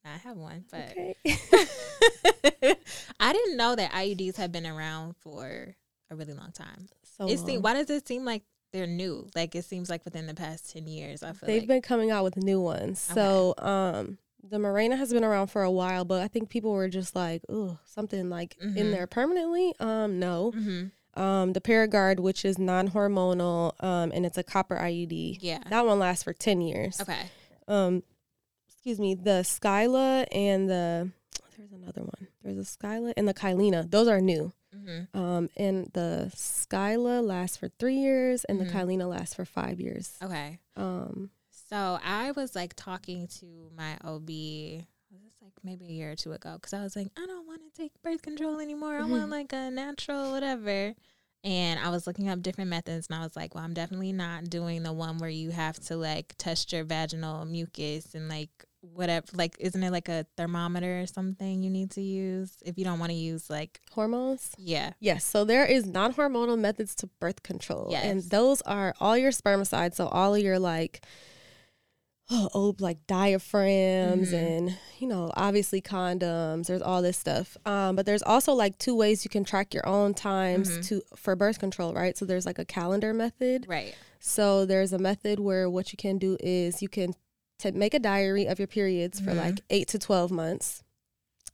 [0.05, 0.65] not have one?
[0.71, 1.15] But okay.
[3.19, 5.75] I didn't know that IUDs have been around for
[6.09, 6.87] a really long time.
[7.17, 7.45] so It long.
[7.47, 9.27] seem, why does it seem like they're new?
[9.35, 11.23] Like it seems like within the past ten years.
[11.23, 12.99] I feel They've like been coming out with new ones.
[12.99, 16.89] So um the Mirena has been around for a while, but I think people were
[16.89, 18.75] just like, oh, something like Mhm.
[18.77, 19.73] in there permanently.
[19.79, 20.51] Um, no.
[20.51, 20.85] hmm
[21.15, 25.37] Um, the Paragard, which is non-hormonal, um, and it's a copper IUD.
[25.41, 25.59] yeah.
[25.69, 26.99] That one lasts for ten years.
[26.99, 27.21] Okay.
[27.69, 28.03] Um,
[28.83, 31.09] excuse me, the Skyla and the
[31.57, 32.27] there's another one.
[32.43, 33.89] There's a Skyla and the Kyleena.
[33.89, 34.51] Those are new.
[34.73, 38.65] hmm Um, and the Skyla lasts for three years, and Mhm.
[38.67, 40.17] the Kyleena lasts for five years.
[40.21, 40.59] Okay.
[40.75, 44.85] Um, So I was like talking to my OB.
[45.41, 46.53] Like maybe a year or two ago?
[46.55, 48.97] Because I was like, I don't want to take birth control anymore.
[48.97, 50.93] I want like a natural whatever.
[51.45, 54.49] And I was looking up different methods, and I was like, well, I'm definitely not
[54.49, 59.25] doing the one where you have to like test your vaginal mucus and like whatever.
[59.33, 62.99] Like, isn't it like a thermometer or something you need to use if you don't
[62.99, 64.51] want to use like hormones.
[64.57, 64.91] yeah.
[64.99, 69.95] Yes, so there is non-hormonal methods to birth control, and those are all your spermicides.
[69.95, 71.05] So all of your like,
[72.29, 74.57] oh, oh like diaphragms, Mhm.
[74.57, 76.67] and you know, obviously condoms.
[76.67, 79.87] There's all this stuff, um, but there's also like two ways you can track your
[79.87, 80.87] own times Mhm.
[80.87, 82.17] to for birth control, right?
[82.17, 83.65] So there's like a calendar method.
[83.67, 83.95] Right.
[84.19, 87.13] So there's a method where what you can do is you can
[87.63, 89.37] t- make a diary of your periods for Mhm.
[89.37, 90.83] like eight to 12 months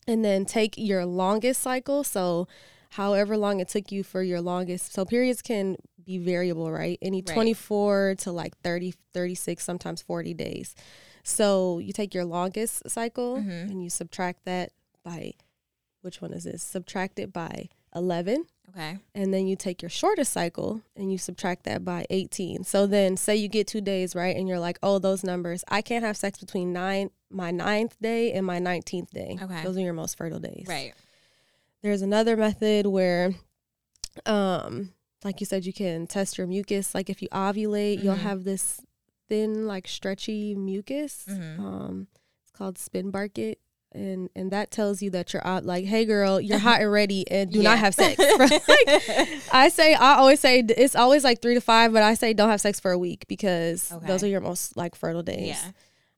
[0.08, 2.04] and then take your longest cycle.
[2.04, 2.48] So
[2.92, 4.92] however long it took you for your longest.
[4.94, 6.98] So periods can be variable, right?
[7.02, 7.34] Any Right.
[7.34, 10.74] 24 to like 30, 36, sometimes 40 days.
[11.24, 13.70] So you take your longest cycle Mhm.
[13.70, 14.72] and you subtract that
[15.04, 15.34] by,
[16.02, 16.64] which one is this?
[16.64, 19.00] Subtract it by 11 Okay.
[19.16, 23.18] and then you take your shortest cycle and you subtract that by 18 so then
[23.18, 26.16] say you get two days right and you're like oh those numbers i can't have
[26.16, 29.64] sex between nine my ninth day and my 19th day Okay.
[29.64, 30.94] those are your most fertile days Right.
[31.82, 33.34] there's another method where
[34.26, 38.20] um like you said you can test your mucus like if you ovulate you'll Mhm.
[38.22, 38.80] have this
[39.28, 41.60] thin like stretchy mucus Mhm.
[41.60, 42.08] um
[42.42, 43.58] it's called spinnbarkeit
[43.92, 47.30] and and that tells you that you're out like hey girl you're hot and ready
[47.32, 47.70] and do Yeah.
[47.70, 51.92] not have sex Like, I say I always say it's always like three to five,
[51.92, 54.06] but I say don't have sex for a week because Okay.
[54.08, 55.48] those are your most like fertile days.
[55.48, 55.72] yeah.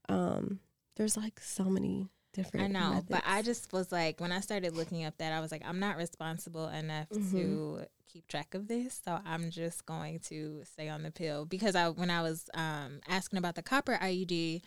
[0.10, 0.60] Um,
[0.97, 2.65] there's like so many different.
[2.65, 5.51] I know, but I just was like, when I started looking up that, I was
[5.51, 7.31] like, I'm not responsible enough Mhm.
[7.31, 11.75] to keep track of this, so I'm just going to stay on the pill because
[11.75, 14.62] I, when I was um, asking about the copper IUD,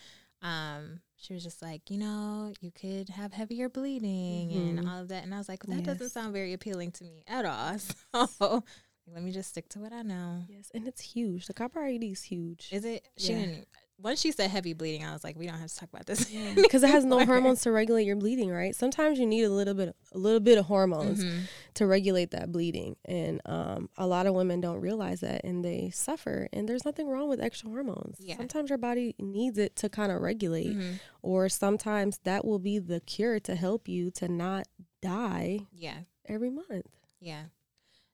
[0.45, 4.89] um, she was just like, you know, you could have heavier bleeding and Mhm.
[4.89, 7.45] all of that, and I was like, that doesn't sound very appealing to me at
[7.45, 7.79] all.
[9.07, 10.45] So let me just stick to what I know.
[10.49, 11.47] yes, and it's huge.
[11.47, 13.09] The copper IUD is huge Is it?
[13.19, 13.41] She Yeah.
[13.41, 13.69] didn't.
[14.03, 16.25] Once she said heavy bleeding, I was like, we don't have to talk about this
[16.57, 18.51] because it has no hormones to regulate your bleeding.
[18.51, 18.75] Right?
[18.75, 21.43] Sometimes you need a little bit, a little bit of hormones Mhm.
[21.75, 25.91] to regulate that bleeding, and um, a lot of women don't realize that, and they
[25.95, 26.49] suffer.
[26.53, 28.17] And there's nothing wrong with extra hormones.
[28.21, 28.37] Yeah.
[28.37, 30.77] Sometimes your body needs it to kind of regulate.
[30.77, 31.01] Mhm.
[31.23, 34.69] or sometimes that will be the cure to help you to not
[35.01, 36.01] die Yeah.
[36.27, 36.87] every month.
[37.19, 37.45] Yeah.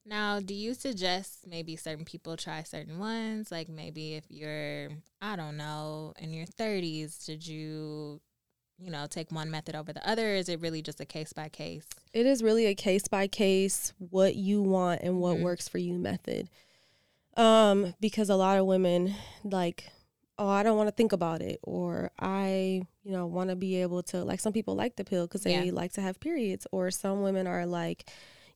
[0.05, 3.53] Now, do you suggest maybe certain people try certain ones?
[3.53, 4.89] Like maybe if you're,
[5.21, 8.21] I don't know, in your 30s, did you,
[8.79, 10.29] you know, take one method over the other?
[10.35, 11.87] Is it really just a case by case?
[12.13, 15.43] It is really a case by case what you want and what Mhm.
[15.43, 16.49] works for you method.
[17.37, 19.91] Um because a lot of women like
[20.37, 23.77] oh I don't want to think about it or I you know want to be
[23.83, 25.73] able to like some people like the pill cuz they Yeah.
[25.73, 28.11] like to have periods or some women are like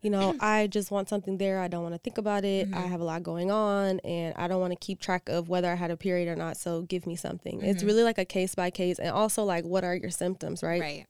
[0.05, 1.59] you know, I just want something there.
[1.61, 2.69] I don't want to think about it.
[2.73, 2.89] I Mhm.
[2.91, 5.75] have a lot going on and I don't want to keep track of whether I
[5.75, 6.57] had a period or not.
[6.59, 7.63] So give me something.
[7.63, 7.87] It's Mhm.
[7.87, 10.81] really like a case by case and also like what are your symptoms, right?
[10.81, 11.07] Right.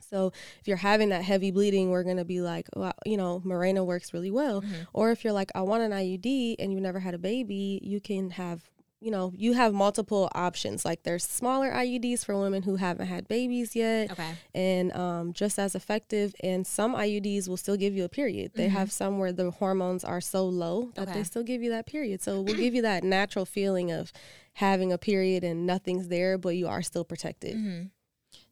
[0.00, 3.84] So if you're having that heavy bleeding, we're gonna be like, well, you know, Mirena
[3.84, 4.62] works really well.
[4.62, 4.86] Mhm.
[4.94, 8.00] Or if you're like, I want an IUD and you never had a baby, you
[8.00, 8.70] can have,
[9.00, 10.84] you know, you have multiple options.
[10.84, 14.34] Like there's smaller IUDs for women who haven't had babies yet, Okay.
[14.54, 16.34] and um, just as effective.
[16.42, 18.52] And some IUDs will still give you a period.
[18.54, 18.70] They Mhm.
[18.72, 21.18] have some where the hormones are so low that Okay.
[21.18, 22.22] they still give you that period.
[22.22, 24.12] So we'll give you that natural feeling of
[24.54, 27.54] having a period and nothing's there, but you are still protected.
[27.54, 27.82] hmm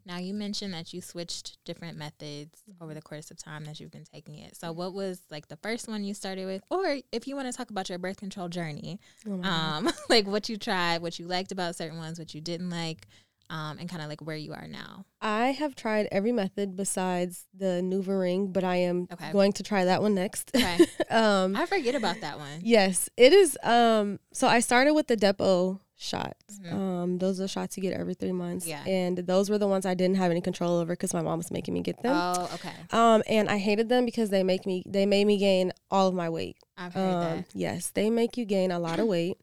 [0.07, 3.90] Now you mentioned that you switched different methods over the course of time that you've
[3.90, 4.55] been taking it.
[4.57, 7.53] So what was like the first one you started with, or if you want to
[7.57, 11.51] talk about your birth control journey, Oh um, like what you tried, what you liked
[11.51, 13.09] about certain ones, what you didn't like,
[13.51, 15.05] um, and kind of like where you are now.
[15.21, 19.33] I have tried every method besides the NuvaRing, but I am Okay.
[19.33, 20.53] going to try that one next.
[20.55, 20.79] Okay,
[21.11, 22.61] um, I forget about that one.
[22.62, 23.59] yes, it is.
[23.64, 26.59] Um, so I started with the Depo shots.
[26.61, 26.73] Mhm.
[26.73, 28.67] Um, those are the shots you get every three months.
[28.67, 28.85] Yeah.
[28.87, 31.51] And those were the ones I didn't have any control over because my mom was
[31.51, 32.15] making me get them.
[32.15, 32.73] Oh, okay.
[32.93, 36.15] Um, and I hated them because they make me they made me gain all of
[36.15, 36.57] my weight.
[36.77, 37.45] I've heard Um, that.
[37.55, 39.39] yes, they make you gain a lot of weight.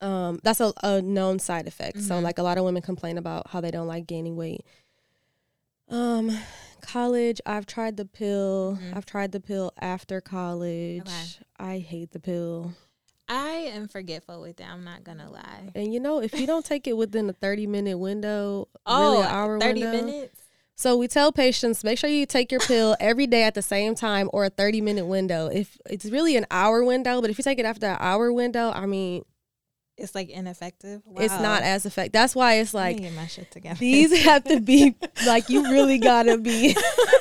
[0.00, 2.00] Um, that's a, a known side effect.
[2.02, 2.22] So Mhm.
[2.22, 4.60] like a lot of women complain about how they don't like gaining weight.
[5.88, 6.38] Um,
[6.80, 8.78] college, I've tried the pill.
[8.80, 8.96] Mhm.
[8.96, 11.00] I've tried the pill after college.
[11.00, 11.24] Okay.
[11.58, 12.74] I hate the pill.
[13.28, 14.66] I am forgetful with it.
[14.66, 15.70] I'm not gonna lie.
[15.74, 19.22] And you know, if you don't take it within a 30 minute window, Oh, really
[19.26, 20.06] an hour 30 window.
[20.06, 20.42] minutes.
[20.76, 23.94] So we tell patients make sure you take your pill every day at the same
[23.96, 25.48] time or a 30 minute window.
[25.48, 28.70] If it's really an hour window, but if you take it after an hour window,
[28.70, 29.24] I mean,
[29.96, 31.02] It's like ineffective.
[31.16, 32.12] it's not as effective.
[32.12, 33.78] That's why it's like get my shit together.
[33.78, 34.94] these have to be
[35.26, 36.76] like you really gotta be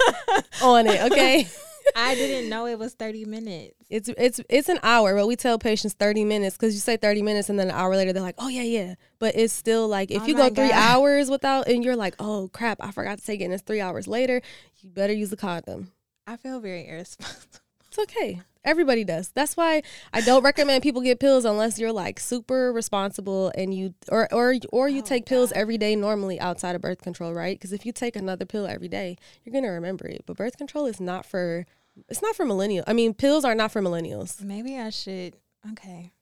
[0.61, 1.47] on it, okay?
[1.95, 3.73] I didn't know it was 30 minutes.
[3.89, 7.21] It's it's it's an hour, but we tell patients 30 minutes because you say 30
[7.21, 8.95] minutes and then an hour later they're like, oh yeah, yeah.
[9.19, 12.50] But it's still like if Oh you go three hours without and you're like, oh
[12.54, 14.41] crap, I forgot to take it and it's three hours later,
[14.82, 15.91] you better use a condom.
[16.28, 17.60] I feel very irresponsible.
[17.89, 18.41] It's okay.
[18.65, 19.30] Everybody does.
[19.30, 23.93] That's why I don't recommend people get pills unless you're like super responsible and you
[24.10, 27.58] or or or you Oh, take pills every day normally outside of birth control, right?
[27.58, 30.23] Because if you take another pill every day, you're gonna remember it.
[30.26, 31.65] But birth control is not for
[32.10, 32.83] it's not for millennials.
[32.88, 34.41] I mean, pills are not for millennials.
[34.41, 35.36] Maybe I should.
[35.71, 36.13] Okay.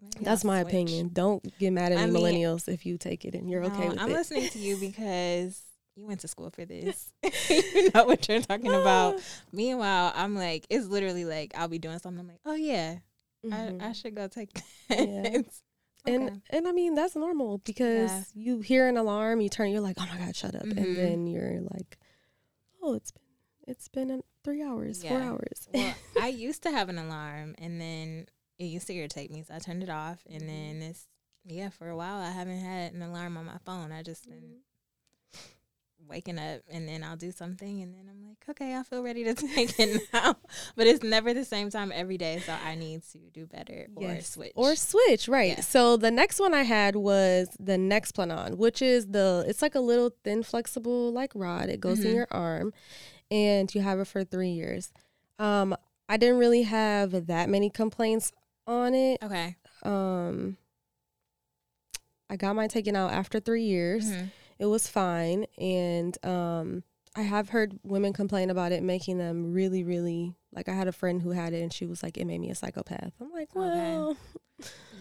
[0.00, 0.72] Maybe That's I'll my switch.
[0.72, 1.10] opinion.
[1.12, 3.84] Don't get mad at I me, mean- millennials, if you take it and you're okay
[3.84, 4.14] No, with I'm it.
[4.14, 5.60] listening to you because
[5.96, 7.12] you went to school for this.
[7.50, 9.20] you know what you're talking about.
[9.52, 12.20] Meanwhile, I'm like, it's literally like I'll be doing something.
[12.20, 12.96] I'm like, oh yeah,
[13.44, 13.82] Mhm.
[13.82, 14.64] I, I should go take that.
[14.90, 15.26] Yeah.
[15.38, 15.62] It's-
[16.04, 18.22] And and I mean that's normal because Yeah.
[18.34, 20.76] you hear an alarm, you turn, you're like, oh my god, shut up, Mhm.
[20.76, 21.96] and then you're like,
[22.82, 23.22] oh, it's been
[23.68, 25.68] it's been an- three hours, four hours.
[25.72, 28.26] well, I used to have an alarm, and then
[28.58, 30.20] it used to irritate me, so I turned it off.
[30.30, 31.06] And then it's
[31.44, 33.90] yeah, for a while I haven't had an alarm on my phone.
[33.92, 34.58] I just been
[36.08, 39.24] waking up, and then I'll do something, and then I'm like, okay, I feel ready
[39.24, 40.36] to take it now.
[40.76, 44.20] But it's never the same time every day, so I need to do better or
[44.20, 44.52] switch.
[44.56, 45.56] Or switch, right?
[45.56, 45.60] Yeah.
[45.60, 49.80] So the next one I had was the Nexplanon, which is the it's like a
[49.80, 51.68] little thin, flexible like rod.
[51.68, 52.14] It goes in Mhm.
[52.16, 52.72] your arm,
[53.32, 54.92] and you have it for three years.
[55.38, 55.74] Um,
[56.08, 58.32] I didn't really have that many complaints
[58.66, 59.18] on it.
[59.22, 59.56] okay.
[59.82, 60.56] Um,
[62.30, 64.04] I got mine taken out after three years.
[64.10, 64.30] Mhm.
[64.58, 66.84] It was fine, and um,
[67.16, 70.68] I have heard women complain about it making them really, really like.
[70.68, 72.54] I had a friend who had it, and she was like, "It made me a
[72.54, 73.96] psychopath." I'm like, Okay.
[73.96, 74.16] "Well,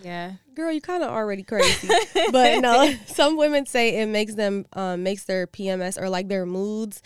[0.02, 0.34] Yeah.
[0.56, 1.90] girl, you kind of already crazy."
[2.32, 6.46] but no, some women say it makes them um, makes their PMS or like their
[6.46, 7.02] moods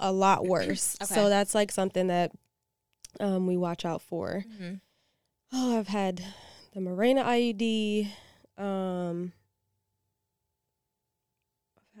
[0.00, 0.96] a lot worse.
[1.02, 1.14] Okay.
[1.14, 2.32] So that's like something that
[3.20, 4.44] um, we watch out for.
[4.48, 4.80] Mhm.
[5.52, 6.22] Oh, I've had
[6.74, 8.10] the Mirena IUD.
[8.62, 9.32] Um,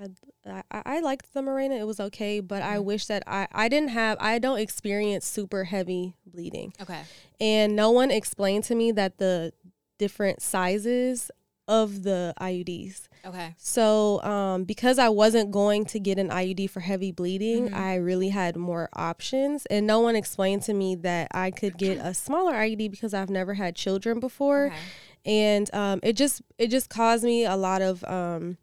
[0.00, 1.78] had I, I I liked the Mirena.
[1.78, 2.84] It was okay, but I Mhm.
[2.84, 7.02] wish that I I didn't have I don't experience super heavy bleeding, Okay.
[7.40, 9.52] and no one explained to me that the
[9.98, 11.30] different sizes
[11.66, 13.07] of the IUDs.
[13.26, 13.54] Okay.
[13.58, 17.74] So, um, because I wasn't going to get an IUD for heavy bleeding, Mhm.
[17.74, 21.98] I really had more options, and no one explained to me that I could get
[22.00, 24.80] a smaller IUD because I've never had children before, Okay.
[25.26, 28.56] and um, it just it just caused me a lot of um,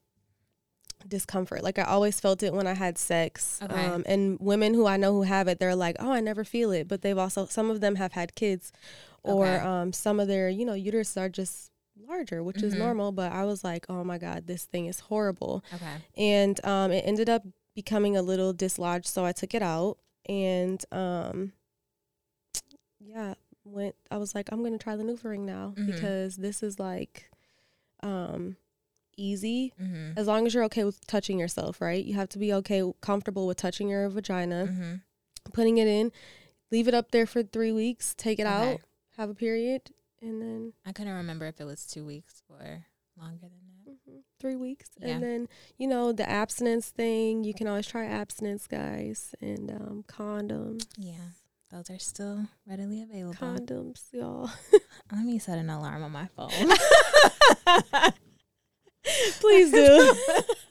[1.08, 1.64] discomfort.
[1.64, 3.76] Like I always felt it when I had sex, Okay.
[3.76, 6.72] um, and women who I know who have it, they're like, "Oh, I never feel
[6.72, 8.72] it," but they've also some of them have had kids,
[9.24, 9.66] or Okay.
[9.68, 11.72] um, some of their you know uteruses are just
[12.08, 12.80] larger, which is Mhm.
[12.80, 13.12] normal.
[13.12, 15.98] But I was like, "Oh my god, this thing is horrible." Okay.
[16.16, 17.44] and um, it ended up
[17.76, 21.52] becoming a little dislodged, so I took it out, and um,
[23.00, 23.96] yeah, went.
[24.12, 25.86] I was like, I'm gonna try the NuvaRing now Mhm.
[25.86, 27.30] because this is like,
[28.02, 28.58] um,
[29.18, 30.18] easy Mm-hmm.
[30.18, 32.04] as long as you're okay with touching yourself, right?
[32.04, 34.96] You have to be okay, comfortable with touching your vagina, Mm-hmm.
[35.54, 36.12] putting it in,
[36.72, 38.74] leave it up there for three weeks, take it Okay.
[38.74, 38.82] out,
[39.18, 42.86] have a period, and then I couldn't remember if it was two weeks or
[43.18, 43.52] longer than
[43.86, 44.12] that.
[44.12, 44.22] Mhm.
[44.40, 44.90] Three weeks.
[45.00, 45.08] Yeah.
[45.16, 45.48] And then,
[45.78, 50.86] you know, the abstinence thing, you can always try abstinence, guys, and um, condoms.
[50.98, 51.14] Yeah.
[51.72, 53.36] Those are still readily available.
[53.36, 54.50] Condoms, y'all.
[55.12, 56.50] Let me set an alarm on my phone.
[59.40, 60.14] Please do.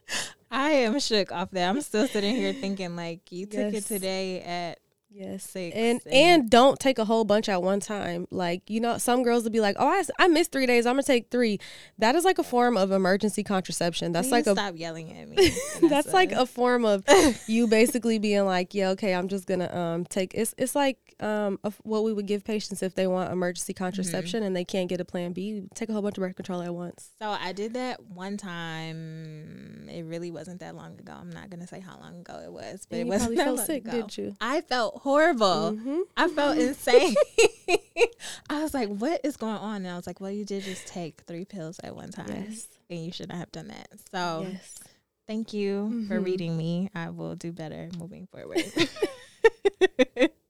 [0.51, 1.69] I am shook off that.
[1.69, 4.79] I'm still sitting here thinking like you took it today at
[5.17, 5.49] Yes.
[5.49, 8.27] six And and don't take a whole bunch at one time.
[8.33, 10.87] Like, you know, some girls will be like, "Oh, I, I missed 3 days.
[10.87, 11.61] I'm going to take 3."
[11.99, 14.11] That is like a form of emergency contraception.
[14.11, 15.53] That's like a stop yelling at me.
[15.89, 17.05] that's like a form of
[17.47, 20.99] you basically being like, "Yeah, okay, I'm just going to um take it's it's like
[21.21, 24.89] um of what we would give patients if they want emergency contraception and they can't
[24.89, 25.63] get a plan B.
[25.75, 27.11] Take a whole bunch of birth control at once.
[27.19, 29.89] So I did that one time.
[29.89, 31.13] It really wasn't that long ago.
[31.19, 33.57] I'm not gonna say how long ago it was, but And it wasn't that felt
[33.59, 33.93] long sick, ago.
[34.03, 34.37] did you?
[34.41, 35.73] I felt horrible.
[35.77, 36.03] Mhm.
[36.17, 37.15] I felt insane.
[38.51, 40.87] I was like, "What is going on?" And I was like, "Well, you did just
[40.87, 42.69] take three pills at one time, Yes.
[42.91, 44.79] and you should not have done that." So Yes.
[45.27, 46.25] thank you for Mhm.
[46.25, 46.91] reading me.
[46.95, 48.63] I will do better moving forward.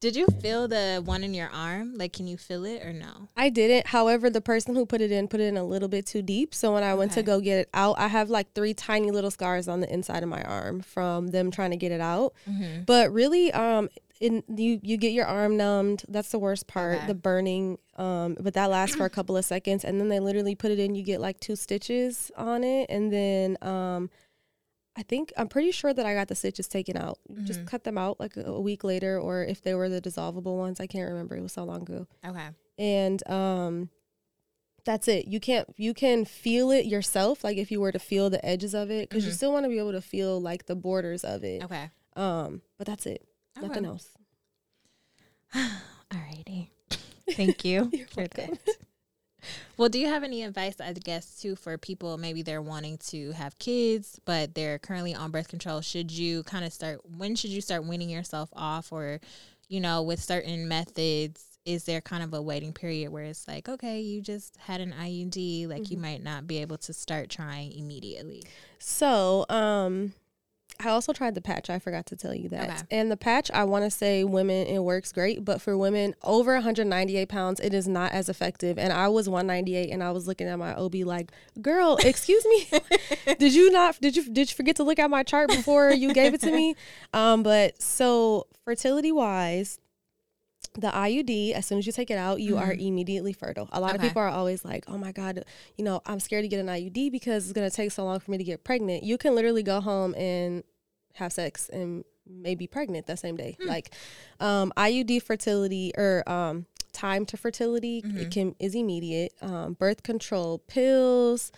[0.00, 1.94] did you feel the one in your arm?
[1.94, 3.28] Like, can you feel it or no?
[3.36, 3.86] I didn't.
[3.88, 6.54] However, the person who put it in put it in a little bit too deep.
[6.54, 9.30] So when I went to go get it out, I have like three tiny little
[9.30, 12.34] scars on the inside of my arm from them trying to get it out.
[12.48, 12.82] Mm-hmm.
[12.84, 13.88] But really, um,
[14.20, 16.04] in you you get your arm numbed.
[16.08, 17.06] That's the worst part, Okay.
[17.06, 17.78] the burning.
[17.96, 20.78] Um, but that lasts for a couple of seconds, and then they literally put it
[20.78, 20.94] in.
[20.94, 24.10] You get like two stitches on it, and then um,
[24.96, 27.18] I think I'm pretty sure that I got the stitches taken out.
[27.28, 30.00] You Just cut them out like a, a week later, or if they were the
[30.00, 31.36] dissolvable ones, I can't remember.
[31.36, 32.48] It was so long ago Okay.
[32.78, 33.88] and um
[34.84, 38.30] that's it you can't you can feel it yourself like if you were to feel
[38.30, 39.34] the edges of it because you Mhm.
[39.34, 41.90] still want to be able to feel like the borders of it Okay.
[42.14, 43.26] um but that's it
[43.60, 43.88] nothing Okay.
[43.88, 44.10] else
[46.12, 46.68] Alrighty.
[47.32, 48.58] Thank you You're for welcome.
[48.64, 48.76] that.
[49.76, 53.32] Well, do you have any advice, I guess, too, for people maybe they're wanting to
[53.32, 55.80] have kids, but they're currently on birth control?
[55.80, 58.92] Should you kind of start, when should you start weaning yourself off?
[58.92, 59.20] Or,
[59.68, 63.68] you know, with certain methods, is there kind of a waiting period where it's like,
[63.68, 66.00] okay, you just had an IUD, like you Mhm.
[66.02, 68.42] might not be able to start trying immediately?
[68.78, 70.12] so um
[70.80, 71.70] I also tried the patch.
[71.70, 72.68] I forgot to tell you that.
[72.68, 72.82] Okay.
[72.90, 75.44] And the patch, I want to say women, it works great.
[75.44, 78.78] But for women over 198 pounds, it is not as effective.
[78.78, 82.68] And I was 198 and I was looking at my OB like, girl, excuse me.
[83.38, 86.12] did you not, did you, did you forget to look at my chart before you
[86.12, 86.74] gave it to me?
[87.12, 89.78] Um, but so fertility wise,
[90.74, 92.86] the IUD, as soon as you take it out, you are Mhm.
[92.86, 93.66] immediately fertile.
[93.72, 95.42] A lot of people are always like, oh my God,
[95.76, 98.20] you know, I'm scared to get an IUD because it's going to take so long
[98.20, 99.02] for me to get pregnant.
[99.02, 100.64] You can literally go home and
[101.14, 103.56] have sex and maybe pregnant that same day.
[103.62, 103.68] Hmm.
[103.68, 103.94] Like
[104.38, 108.16] um, IUD fertility or um, time to fertility Mhm.
[108.18, 109.32] it can is immediate.
[109.40, 111.52] Um, birth control pills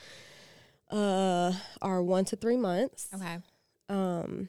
[0.91, 3.09] uh, are one to three months.
[3.15, 3.39] Okay.
[3.89, 4.49] Um,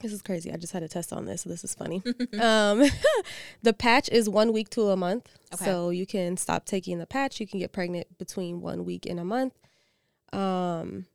[0.00, 0.52] this is crazy.
[0.52, 2.02] I just had a test on this, so this is funny.
[2.40, 2.84] um,
[3.62, 5.30] the patch is one week to a month.
[5.54, 5.64] Okay.
[5.64, 7.40] So you can stop taking the patch.
[7.40, 9.54] You can get pregnant between one week and a month.
[10.32, 11.06] Um,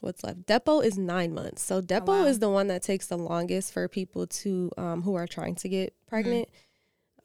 [0.00, 0.46] what's left?
[0.46, 1.62] Depo is nine months.
[1.62, 2.24] So Depo wow.
[2.24, 5.68] is the one that takes the longest for people to um, who are trying to
[5.68, 6.48] get pregnant.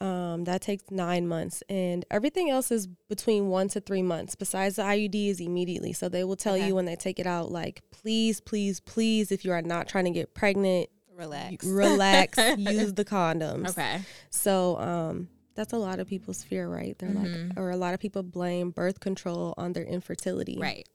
[0.02, 4.36] Um, that takes nine months, and everything else is between one to three months.
[4.36, 5.94] Besides the IUD is immediately.
[5.94, 6.68] So they will tell Okay.
[6.68, 10.04] you when they take it out, like, please, please, please, if you are not trying
[10.04, 11.66] to get pregnant, Relax.
[11.66, 13.70] relax, use the condoms.
[13.72, 14.02] Okay.
[14.30, 16.98] So um, that's a lot of people's fear, right?
[16.98, 17.50] They're Mhm.
[17.50, 20.88] like, or a lot of people blame birth control on their infertility, Right.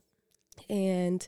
[0.69, 1.27] And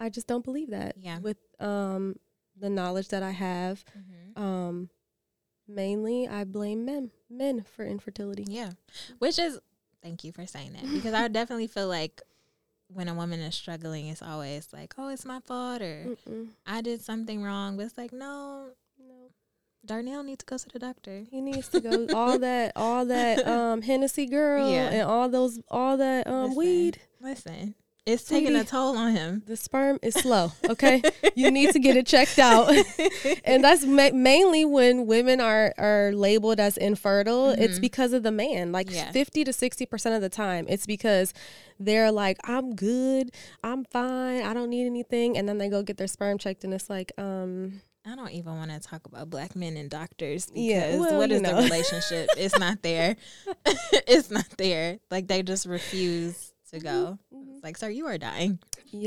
[0.00, 0.96] I just don't believe that.
[0.98, 1.18] Yeah.
[1.20, 2.16] With um,
[2.58, 4.42] the knowledge that I have, Mm-hmm.
[4.42, 4.90] um,
[5.68, 8.44] mainly I blame men, men for infertility.
[8.48, 8.72] Yeah.
[9.18, 9.58] Which is
[10.02, 12.20] thank you for saying that because I definitely feel like
[12.88, 16.80] when a woman is struggling it's always like, "Oh, it's my fault or Mm-mm, I
[16.82, 18.68] did something wrong." But it's like, "No,
[18.98, 19.30] no,
[19.84, 22.06] Darnell needs to go to the doctor." he needs to go.
[22.14, 24.88] all that, all that um, Hennessy girl, Yeah.
[24.90, 26.56] and all those, all that um, Listen.
[26.56, 27.00] weed.
[27.20, 27.74] Listen.
[28.06, 29.42] It's taking a toll on him.
[29.46, 30.52] The sperm is slow.
[30.70, 31.02] Okay,
[31.34, 32.72] you need to get it checked out.
[33.44, 37.80] and that's ma- mainly when women are are labeled as infertile it's Mhm.
[37.80, 39.10] because of the man like Yeah.
[39.10, 41.34] 50 to 60 percent of the time it's because
[41.80, 43.30] they're like i'm good
[43.64, 46.72] i'm fine i don't need anything and then they go get their sperm checked and
[46.72, 50.62] it's like um I don't even want to talk about black men and doctors because
[50.62, 52.28] Yeah, well, what is the relationship?
[52.36, 53.16] it's not there.
[54.06, 55.00] it's not there.
[55.10, 57.18] Like they just refuse to go.
[57.54, 58.58] It's like, sir, you are dying.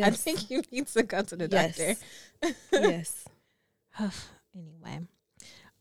[0.01, 2.55] I think you need to go to the yes doctor.
[2.71, 3.25] yes
[4.55, 5.05] anyway.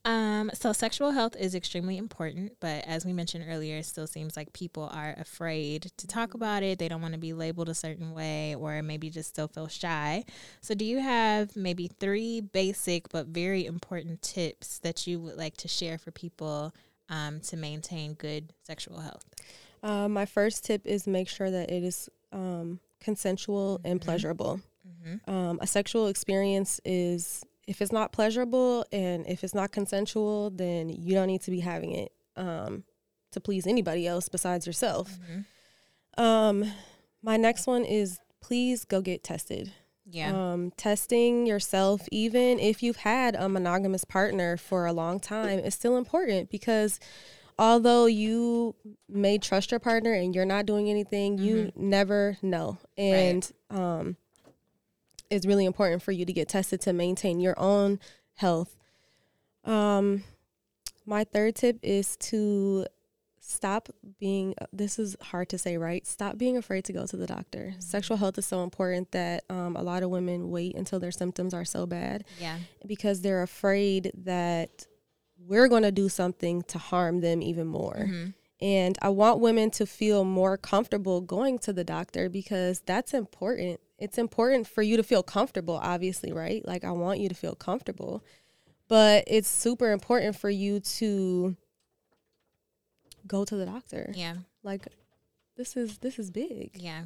[0.05, 4.36] Um, so sexual health is extremely important, but as we mentioned earlier, it still seems
[4.36, 6.78] like people are afraid to talk about it.
[6.78, 10.24] They don't want to be labeled a certain way or maybe just still feel shy.
[10.62, 15.59] So do you have maybe three basic but very important tips that you would like
[15.59, 16.72] to share for people
[17.11, 19.26] um, to maintain good sexual health?
[19.82, 24.04] Uh, my first tip is make sure that it is um consensual and Mhm.
[24.04, 25.30] pleasurable Mm-hmm.
[25.30, 30.88] Um, a sexual experience is if it's not pleasurable and if it's not consensual, then
[30.88, 32.84] you don't need to be having it um,
[33.32, 35.10] to please anybody else besides yourself.
[35.12, 36.22] Mm-hmm.
[36.24, 36.72] Um,
[37.22, 39.72] my next one is please go get tested.
[40.10, 40.32] Yeah.
[40.52, 45.74] Um, testing yourself, even if you've had a monogamous partner for a long time, is
[45.74, 46.98] still important because
[47.59, 48.74] although you
[49.09, 51.46] may trust your partner and you're not doing anything, mm-hmm.
[51.46, 52.78] you never know.
[52.96, 53.78] And right.
[53.78, 54.16] um,
[55.30, 57.98] it's really important for you to get tested to maintain your own
[58.34, 58.76] health.
[59.64, 60.24] Um,
[61.04, 62.86] my third tip is to
[63.40, 63.88] stop
[64.20, 67.68] being this is hard to say right stop being afraid to go to the doctor
[67.70, 67.80] mm-hmm.
[67.80, 71.54] sexual health is so important that um, a lot of women wait until their symptoms
[71.54, 74.86] are so bad yeah because they're afraid that
[75.39, 78.30] we're going to do something to harm them even more mm-hmm.
[78.61, 83.80] and i want women to feel more comfortable going to the doctor because that's important
[83.99, 87.55] it's important for you to feel comfortable obviously right like i want you to feel
[87.55, 88.22] comfortable
[88.89, 91.57] but it's super important for you to
[93.28, 94.11] go to the doctor.
[94.14, 94.36] Yeah.
[94.62, 94.89] Like
[95.57, 96.70] this is this is big.
[96.74, 97.05] Yeah.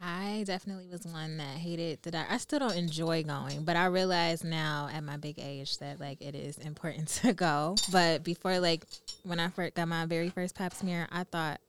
[0.00, 2.32] I definitely was one that hated the doctor.
[2.32, 6.20] I still don't enjoy going, but I realize now at my big age that like
[6.20, 7.76] it is important to go.
[7.90, 8.84] But before like
[9.22, 11.60] when I first got my very first pap smear, I thought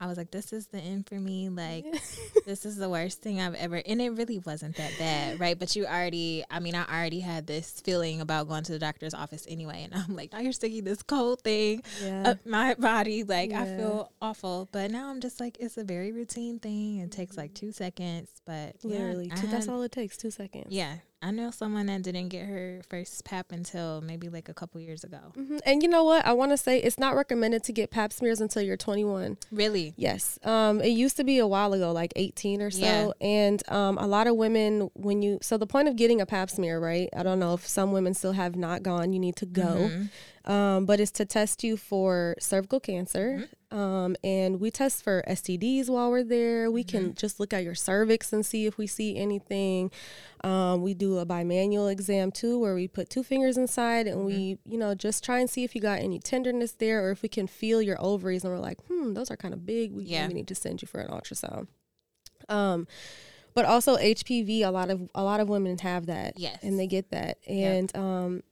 [0.00, 1.50] I was like, this is the end for me.
[1.50, 1.84] Like,
[2.46, 3.82] this is the worst thing I've ever.
[3.84, 5.58] And it really wasn't that bad, right?
[5.58, 9.12] But you already, I mean, I already had this feeling about going to the doctor's
[9.12, 9.82] office anyway.
[9.84, 12.30] And I'm like, now you're sticking this cold thing yeah.
[12.30, 13.24] up my body.
[13.24, 13.62] Like, yeah.
[13.62, 14.70] I feel awful.
[14.72, 17.00] But now I'm just like, it's a very routine thing.
[17.00, 17.66] It takes like mm-hmm.
[17.66, 18.30] two seconds.
[18.46, 20.68] But literally, yeah, two, that's all it takes two seconds.
[20.70, 20.96] Yeah.
[21.22, 25.04] I know someone that didn't get her first PAP until maybe like a couple years
[25.04, 25.18] ago.
[25.36, 25.58] Mm-hmm.
[25.66, 26.24] And you know what?
[26.24, 29.36] I want to say it's not recommended to get PAP smears until you're 21.
[29.52, 29.92] Really?
[29.96, 30.38] Yes.
[30.44, 32.80] Um, it used to be a while ago, like 18 or so.
[32.80, 33.10] Yeah.
[33.20, 36.48] And um, a lot of women, when you, so the point of getting a PAP
[36.48, 37.10] smear, right?
[37.14, 39.12] I don't know if some women still have not gone.
[39.12, 39.62] You need to go.
[39.62, 40.04] Mm-hmm
[40.44, 43.48] um, but it's to test you for cervical cancer.
[43.70, 46.70] Um, and we test for STDs while we're there.
[46.70, 46.96] We mm-hmm.
[46.96, 49.90] can just look at your cervix and see if we see anything.
[50.42, 54.26] Um, we do a bimanual exam too, where we put two fingers inside and mm-hmm.
[54.26, 57.22] we, you know, just try and see if you got any tenderness there or if
[57.22, 59.92] we can feel your ovaries and we're like, hmm, those are kind of big.
[59.92, 60.22] We yeah.
[60.22, 61.68] maybe need to send you for an ultrasound.
[62.48, 62.88] Um,
[63.54, 66.86] but also HPV, a lot of a lot of women have that, yes, and they
[66.86, 68.02] get that, and yep.
[68.02, 68.42] um,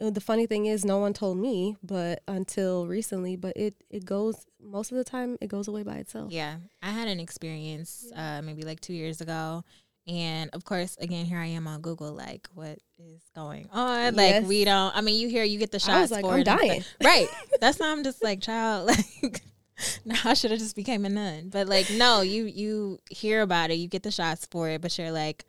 [0.00, 4.46] the funny thing is no one told me but until recently but it it goes
[4.62, 6.32] most of the time it goes away by itself.
[6.32, 9.64] Yeah i had an experience uh maybe like two years ago
[10.06, 14.14] and of course again here i am on google like what is going on?
[14.14, 16.84] Like we don't i mean you hear you get the shots like, for I'm dying.
[17.04, 17.28] Right.
[17.60, 18.86] That's why i'm just like child
[19.22, 19.42] like
[20.04, 21.50] no, I should have just became a nun.
[21.50, 24.96] But like, no, you you hear about it, you get the shots for it, but
[24.98, 25.44] you're like,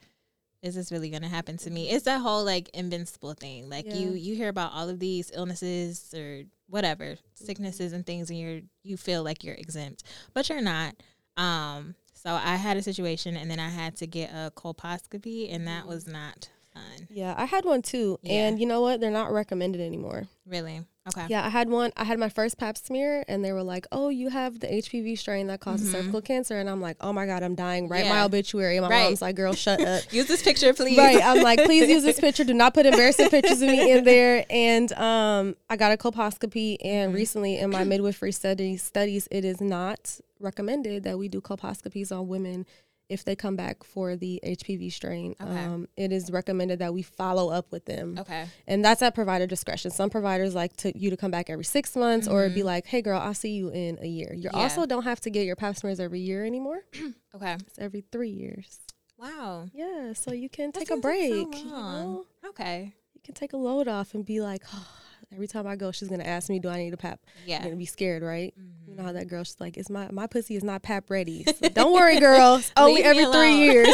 [0.61, 1.89] is this really going to happen to me.
[1.89, 3.69] It's that whole like invincible thing.
[3.69, 3.95] Like yeah.
[3.95, 8.61] you you hear about all of these illnesses or whatever sicknesses and things and you're
[8.83, 10.03] you feel like you're exempt
[10.33, 10.95] but you're not.
[11.37, 15.67] Um so i had a situation and then i had to get a colposcopy and
[15.67, 16.49] that was not
[16.79, 18.47] fun yeah i had one too yeah.
[18.47, 21.25] and you know what they're not recommended anymore really Okay.
[21.29, 21.91] Yeah, I had one.
[21.97, 25.17] I had my first pap smear, and they were like, "Oh, you have the HPV
[25.17, 25.97] strain that causes mm-hmm.
[25.97, 28.13] cervical cancer," and I'm like, "Oh my god, I'm dying." Write yeah.
[28.13, 28.77] my obituary.
[28.77, 29.03] And my right.
[29.05, 30.97] mom's like, "Girl, shut up." use this picture, please.
[30.97, 31.23] Right.
[31.23, 32.43] I'm like, please use this picture.
[32.43, 34.45] Do not put embarrassing pictures of me in there.
[34.49, 37.15] And um, I got a colposcopy, and mm-hmm.
[37.15, 42.27] recently in my midwifery studies, studies, it is not recommended that we do colposcopies on
[42.27, 42.65] women
[43.09, 45.65] if they come back for the HPV strain, okay.
[45.65, 48.17] um, it is recommended that we follow up with them.
[48.19, 48.45] Okay.
[48.67, 49.91] And that's at provider discretion.
[49.91, 52.37] Some providers like to you to come back every six months mm-hmm.
[52.37, 54.33] or be like, hey girl, I'll see you in a year.
[54.33, 54.59] You yeah.
[54.59, 56.81] also don't have to get your pap smears every year anymore.
[57.35, 57.57] okay.
[57.65, 58.79] It's every three years.
[59.17, 59.67] Wow.
[59.73, 60.13] Yeah.
[60.13, 61.53] So you can take a break.
[61.53, 62.25] So you know?
[62.47, 62.93] Okay.
[63.13, 64.87] You can take a load off and be like, oh,
[65.31, 67.63] Every time I go, she's gonna ask me, "Do I need a pap?" Yeah, I'm
[67.63, 68.53] gonna be scared, right?
[68.59, 68.91] Mm-hmm.
[68.91, 69.43] You know how that girl?
[69.43, 72.61] She's like, "It's my my pussy is not pap ready." So don't worry, girl.
[72.77, 73.93] only every three years.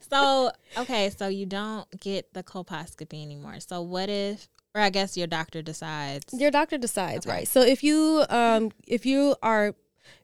[0.10, 3.60] so okay, so you don't get the colposcopy anymore.
[3.60, 6.32] So what if or I guess your doctor decides.
[6.32, 7.36] Your doctor decides, okay.
[7.36, 7.48] right?
[7.48, 9.74] So if you um if you are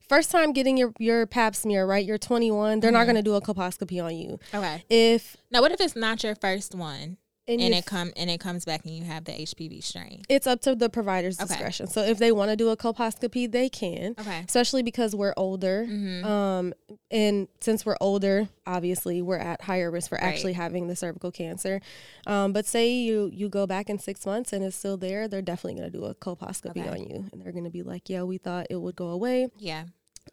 [0.09, 2.05] first time getting your your pap smear, right?
[2.05, 2.99] You're 21, they're mm-hmm.
[2.99, 4.39] not going to do a colposcopy on you.
[4.55, 4.85] Okay.
[4.89, 7.19] If Now what if it's not your first one?
[7.49, 10.23] And, and it come and it comes back and you have the HPV strain.
[10.29, 11.49] It's up to the provider's okay.
[11.49, 11.87] discretion.
[11.87, 14.15] So if they want to do a colposcopy, they can.
[14.19, 14.45] Okay.
[14.47, 15.87] Especially because we're older.
[15.89, 16.25] Mm-hmm.
[16.25, 16.75] Um,
[17.11, 20.25] and since we're older, obviously we're at higher risk for right.
[20.25, 21.81] actually having the cervical cancer.
[22.27, 25.43] Um, but say you you go back in six months and it's still there, they're
[25.43, 26.89] definitely going to do a colposcopy okay.
[26.89, 29.49] on you, and they're going to be like, "Yeah, we thought it would go away."
[29.59, 29.85] Yeah.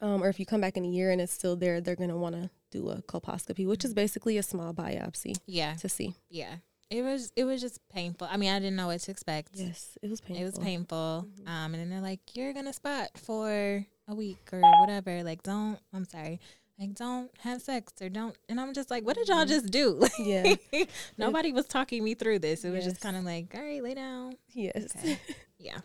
[0.02, 2.10] Um, or if you come back in a year and it's still there, they're going
[2.10, 5.74] to want to do a colposcopy, which is basically a small biopsy Yeah.
[5.76, 6.14] to see.
[6.28, 6.56] Yeah.
[6.90, 8.28] It was it was just painful.
[8.30, 9.50] I mean, I didn't know what to expect.
[9.54, 10.42] Yes, it was painful.
[10.42, 11.26] It was painful.
[11.40, 11.48] Mhm.
[11.48, 15.22] Um, and then they're like, "You're gonna spot for a week or whatever.
[15.24, 15.78] Like, don't.
[15.92, 16.38] I'm sorry.
[16.78, 19.48] Like, don't have sex or don't." And I'm just like, "What did y'all Mhm.
[19.48, 20.54] just do?" Yeah.
[21.18, 22.64] Nobody was talking me through this.
[22.64, 24.94] It was just kind of like, "All right, lay down." Yes.
[24.96, 25.18] Okay.
[25.58, 25.78] Yeah.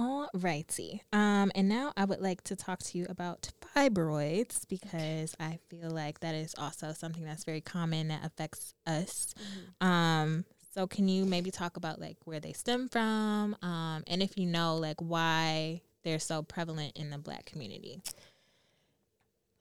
[0.00, 1.02] All righty.
[1.12, 5.90] Um, and now I would like to talk to you about fibroids because I feel
[5.90, 9.34] like that is also something that's very common that affects us.
[9.80, 13.56] Um, so can you maybe talk about like where they stem from?
[13.60, 18.00] Um, and if you know like why they're so prevalent in the black community.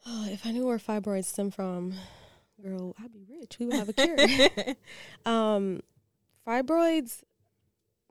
[0.09, 1.93] Oh, if I knew where fibroids stem from,
[2.63, 3.59] girl, I'd be rich.
[3.59, 3.93] We would have a
[4.55, 4.75] cure.
[5.25, 5.81] um,
[6.47, 7.23] fibroids,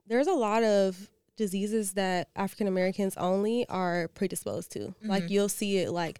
[0.05, 4.93] there's a lot of diseases that African Americans only are predisposed to.
[5.03, 5.29] Like Mhm.
[5.29, 6.19] you'll see it like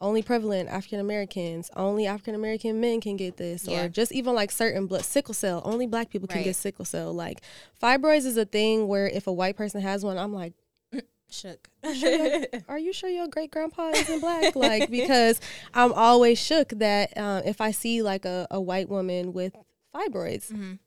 [0.00, 3.84] only prevalent African Americans, only African American men can get this, Yeah.
[3.84, 6.44] or just even like certain blood sickle cell, only black people can Right.
[6.46, 7.12] get sickle cell.
[7.12, 7.40] Like
[7.80, 10.54] fibroids is a thing where if a white person has one, I'm like,
[11.30, 11.68] Shook.
[12.68, 14.54] are you sure your great grandpa isn't black?
[14.56, 15.40] like, because
[15.72, 19.54] I'm always shook that uh, if I see like a, a white woman with
[19.94, 20.78] fibroids, Mhm.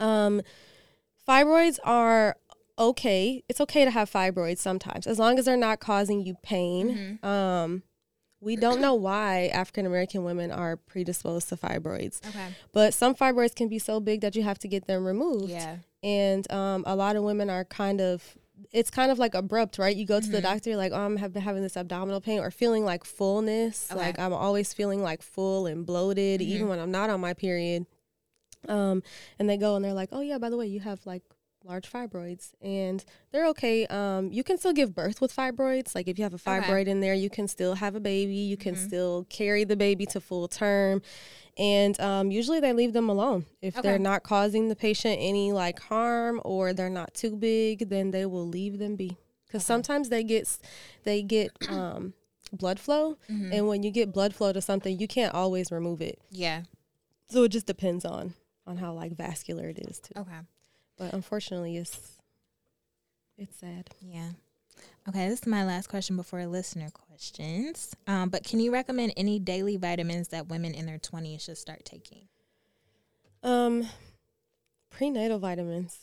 [0.00, 0.42] um,
[1.26, 2.36] fibroids are
[2.78, 3.42] okay.
[3.48, 7.18] It's okay to have fibroids sometimes, as long as they're not causing you pain.
[7.22, 7.26] Mhm.
[7.26, 7.82] Um,
[8.40, 12.48] we don't know why African American women are predisposed to fibroids, Okay.
[12.72, 15.78] but some fibroids can be so big that you have to get them removed Yeah.
[16.02, 18.36] and um, a lot of women are kind of
[18.72, 20.42] it's kind of like abrupt right you go to the Mhm.
[20.42, 23.88] doctor you're like oh i'm have been having this abdominal pain or feeling like fullness
[23.90, 24.00] Okay.
[24.00, 26.44] like i'm always feeling like full and bloated Mhm.
[26.44, 27.84] even when i'm not on my period
[28.68, 29.02] um,
[29.38, 31.22] and they go and they're like oh yeah by the way you have like
[31.66, 36.16] large fibroids and they're okay um, you can still give birth with fibroids like if
[36.18, 36.60] you have a Okay.
[36.60, 38.78] fibroid in there you can still have a baby you can Mhm.
[38.86, 41.02] still carry the baby to full term
[41.58, 43.88] and um, usually they leave them alone if Okay.
[43.88, 48.26] they're not causing the patient any like harm or they're not too big then they
[48.26, 49.66] will leave them be because Okay.
[49.66, 50.58] sometimes they get
[51.04, 52.14] they get um,
[52.52, 53.52] blood flow Mhm.
[53.52, 56.62] and when you get blood flow to something you can't always remove it yeah.
[57.28, 58.34] so it just depends on
[58.68, 60.38] on how like vascular it is too Okay.
[60.96, 62.18] But unfortunately it's
[63.38, 64.30] it's sad Yeah.
[65.08, 67.94] Okay, this is my last question before listener questions.
[68.06, 71.84] Um, but can you recommend any daily vitamins that women in their 20s should start
[71.84, 72.28] taking?
[73.42, 73.88] um
[74.90, 76.00] prenatal vitamins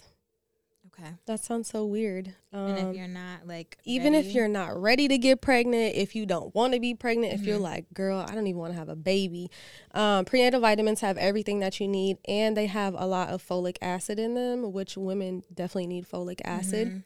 [0.99, 1.09] Okay.
[1.25, 5.07] that sounds so weird And um, if you're not like even if you're not ready
[5.07, 7.61] to get pregnant, if you don't want to be pregnant, if you're Mhm.
[7.61, 9.49] like, girl, I don't even want to have a baby,
[9.93, 13.77] um, prenatal vitamins have everything that you need, and they have a lot of folic
[13.81, 17.01] acid in them, which women definitely need folic acid.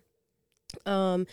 [0.86, 0.92] Mhm.
[0.92, 1.28] Um,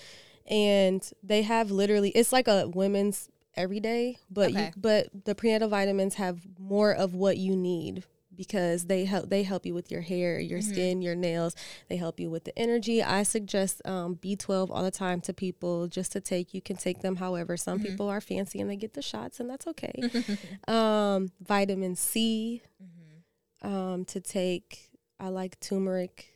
[0.47, 4.67] and they have literally, it's like a women's everyday, but Okay.
[4.67, 8.05] you, but the prenatal vitamins have more of what you need
[8.37, 10.62] because they help they help you with your hair, your Mhm.
[10.70, 11.55] skin, your nails.
[11.89, 13.03] They help you with the energy.
[13.03, 16.53] I suggest um, B12 all the time to people just to take.
[16.55, 17.57] You can take them however.
[17.57, 17.82] Some Mhm.
[17.82, 19.93] people are fancy and they get the shots, and that's okay.
[20.68, 23.68] um, vitamin C Mhm.
[23.68, 24.91] um, to take.
[25.20, 26.30] I like turmeric.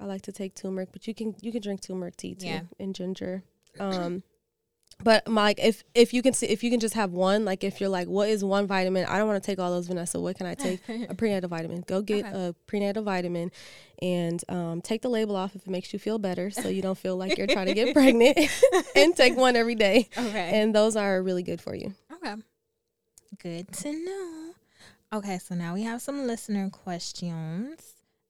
[0.00, 2.62] I like to take turmeric, but you can you can drink turmeric tea too Yeah.
[2.80, 3.44] and ginger.
[3.78, 4.22] Um,
[5.04, 7.64] but my, like if if you can see, if you can just have one, like
[7.64, 9.04] if you're like, what is one vitamin?
[9.06, 10.20] I don't want to take all those, Vanessa.
[10.20, 10.80] What can I take?
[11.08, 11.84] a prenatal vitamin.
[11.86, 12.48] Go get Okay.
[12.48, 13.50] a prenatal vitamin
[14.00, 16.98] and um, take the label off if it makes you feel better, so you don't
[16.98, 18.38] feel like you're trying to get pregnant.
[18.96, 20.50] and take one every day, okay.
[20.60, 21.94] and those are really good for you.
[22.12, 22.34] Okay.
[23.40, 24.52] Good to know.
[25.14, 27.80] Okay, so now we have some listener questions.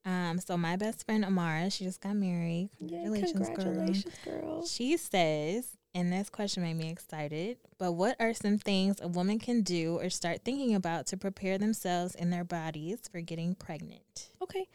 [0.05, 2.71] Um, so my best friend Amara, she just got married.
[2.79, 3.57] Congratulations, girl.
[3.57, 4.67] congratulations, girl.
[4.67, 9.39] She says, and this question made me excited, but what are some things a woman
[9.39, 14.31] can do or start thinking about to prepare themselves and their bodies for getting pregnant?
[14.43, 14.69] Okay.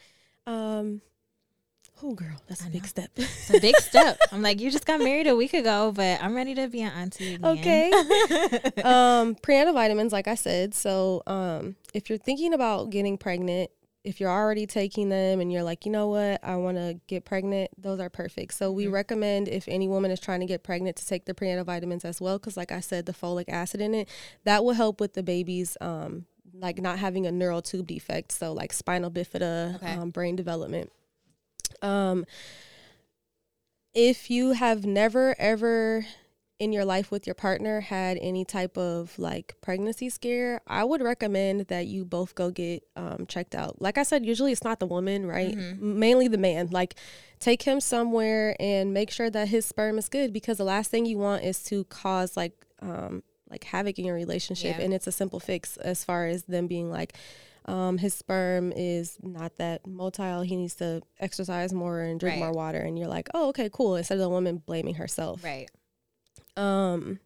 [0.45, 1.01] Um.
[2.03, 2.87] Oh, girl, that's I a big know.
[2.87, 3.09] step.
[3.15, 4.19] It's a big step.
[4.31, 6.91] I'm like, you just got married a week ago, but I'm ready to be an
[6.91, 7.57] auntie again.
[7.57, 7.91] Okay.
[8.83, 10.75] um, prenatal vitamins, like I said.
[10.75, 13.71] So, um, if you're thinking about getting pregnant,
[14.07, 17.25] if you're already taking them and you're like, you know what, I want to get
[17.25, 18.53] pregnant, those are perfect.
[18.53, 18.91] So, we Mhm.
[18.93, 22.21] recommend if any woman is trying to get pregnant to take the prenatal vitamins as
[22.21, 24.07] well, because, like I said, the folic acid in it
[24.45, 28.53] that will help with the baby's um, like not having a neural tube defect, so
[28.53, 29.93] like spinal bifida, Okay.
[29.93, 30.91] um, brain development.
[31.81, 32.25] Um,
[33.93, 36.05] if you have never ever
[36.59, 41.01] in your life with your partner had any type of like pregnancy scare, I would
[41.01, 43.79] recommend that you both go get um, checked out.
[43.81, 45.55] Like I said, usually it's not the woman, right?
[45.55, 45.79] Mhm.
[45.79, 46.69] Mainly the man.
[46.71, 46.95] Like
[47.39, 51.05] take him somewhere and make sure that his sperm is good because the last thing
[51.05, 54.83] you want is to cause like um, like havoc in your relationship Yeah.
[54.83, 57.13] and it's a simple fix as far as them being like
[57.65, 62.39] um, his sperm is not that motile he needs to exercise more and drink Right.
[62.45, 65.69] more water and you're like oh okay cool instead of the woman blaming herself Right.
[66.57, 67.19] Um,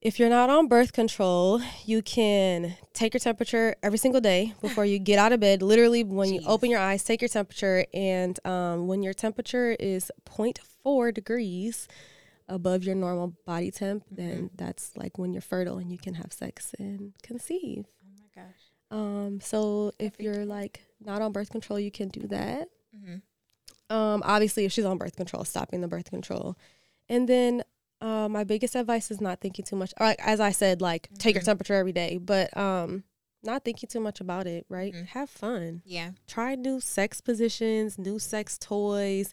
[0.00, 4.84] if you're not on birth control, you can take your temperature every single day before
[4.84, 5.60] you get out of bed.
[5.60, 7.84] Literally, when you open your eyes, take your temperature.
[7.92, 11.88] And um, when your temperature is 0.4 degrees
[12.48, 16.32] above your normal body temp, then that's like when you're fertile and you can have
[16.32, 17.86] sex and conceive.
[18.04, 18.60] Oh my gosh.
[18.90, 22.68] Um, so if you're like not on birth control, you can do that.
[22.96, 23.16] Mm-hmm.
[23.94, 26.56] Um, obviously, if she's on birth control, stopping the birth control,
[27.08, 27.62] and then
[28.00, 29.92] uh, my biggest advice is not thinking too much.
[29.98, 31.46] Like, as I said, like take your Mhm.
[31.46, 33.02] temperature every day, but um,
[33.42, 34.66] not thinking too much about it.
[34.68, 34.92] Right?
[34.94, 35.06] Mhm.
[35.08, 35.82] Have fun.
[35.84, 36.12] Yeah.
[36.26, 39.32] Try new sex positions, new sex toys.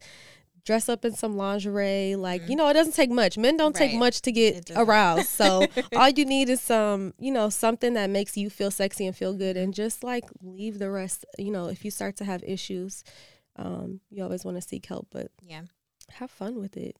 [0.64, 2.16] Dress up in some lingerie.
[2.16, 2.50] Like Mhm.
[2.50, 3.38] you know, it doesn't take much.
[3.38, 5.28] Men don't take much to get aroused.
[5.30, 9.16] So all you need is some, you know, something that makes you feel sexy and
[9.16, 11.24] feel good, and just like leave the rest.
[11.38, 13.04] You know, if you start to have issues,
[13.58, 15.66] um, you always want to seek help, but Yeah.
[16.14, 16.98] have fun with it.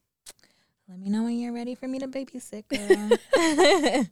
[0.88, 2.68] Let me know when you're ready for me to babysit,
[3.88, 4.06] girl.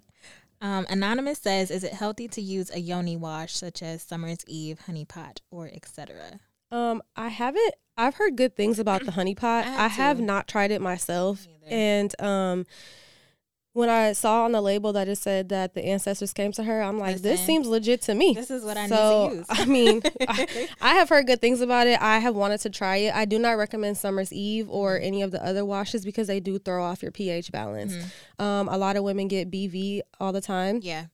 [0.60, 4.80] um, Anonymous says, "Is it healthy to use a yoni wash such as Summer's Eve,
[4.80, 6.40] Honey Pot, or etc.?"
[6.72, 7.74] Um, I haven't.
[7.96, 9.64] I've heard good things about the honey pot.
[9.64, 12.66] I have I have not tried it myself, and um,
[13.74, 16.80] when I saw on the label that it said that the ancestors came to her,
[16.80, 18.32] I'm like, this seems legit to me.
[18.32, 19.46] This is what I so, need to use.
[19.50, 22.00] I mean, I, I have heard good things about it.
[22.00, 23.14] I have wanted to try it.
[23.14, 25.04] I do not recommend Summer's Eve or Mm-hmm.
[25.04, 27.94] any of the other washes because they do throw off your pH balance.
[28.38, 28.42] Mhm.
[28.44, 30.80] Um, a lot of women get BV all the time.
[30.82, 31.06] Yeah.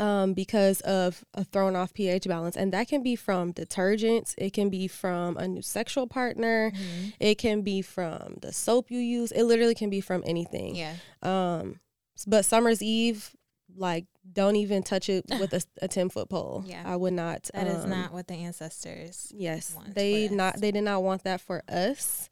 [0.00, 2.56] um, because of a thrown off pH balance.
[2.56, 7.12] And that can be from detergents, it can be from a new sexual partner, Mhm.
[7.20, 9.30] it can be from the soap you use.
[9.30, 10.74] It literally can be from anything.
[10.74, 10.94] Yeah.
[11.22, 11.78] Um,
[12.26, 13.34] but Summer's Eve,
[13.76, 16.62] like, don't even touch it with a, a 10 foot pole.
[16.66, 16.82] Yeah.
[16.86, 17.50] I would not.
[17.54, 19.32] That is um, not what the ancestors.
[19.34, 22.28] Yes, want they not they did not want that for us.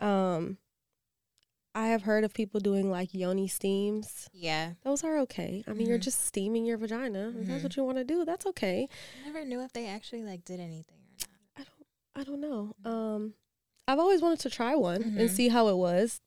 [0.00, 0.58] Um,
[1.74, 4.28] I have heard of people doing like yoni steams.
[4.32, 4.74] Yeah.
[4.84, 5.64] Those are okay.
[5.66, 6.02] I mean, you're Mhm.
[6.02, 7.32] just steaming your vagina.
[7.36, 8.88] If that's what you want to do, that's okay.
[9.22, 11.28] I never knew if they actually like did anything or not.
[11.56, 12.74] I don't I don't know.
[12.88, 13.34] Um,
[13.88, 15.30] I've always wanted to try one and Mhm.
[15.30, 16.20] see how it was.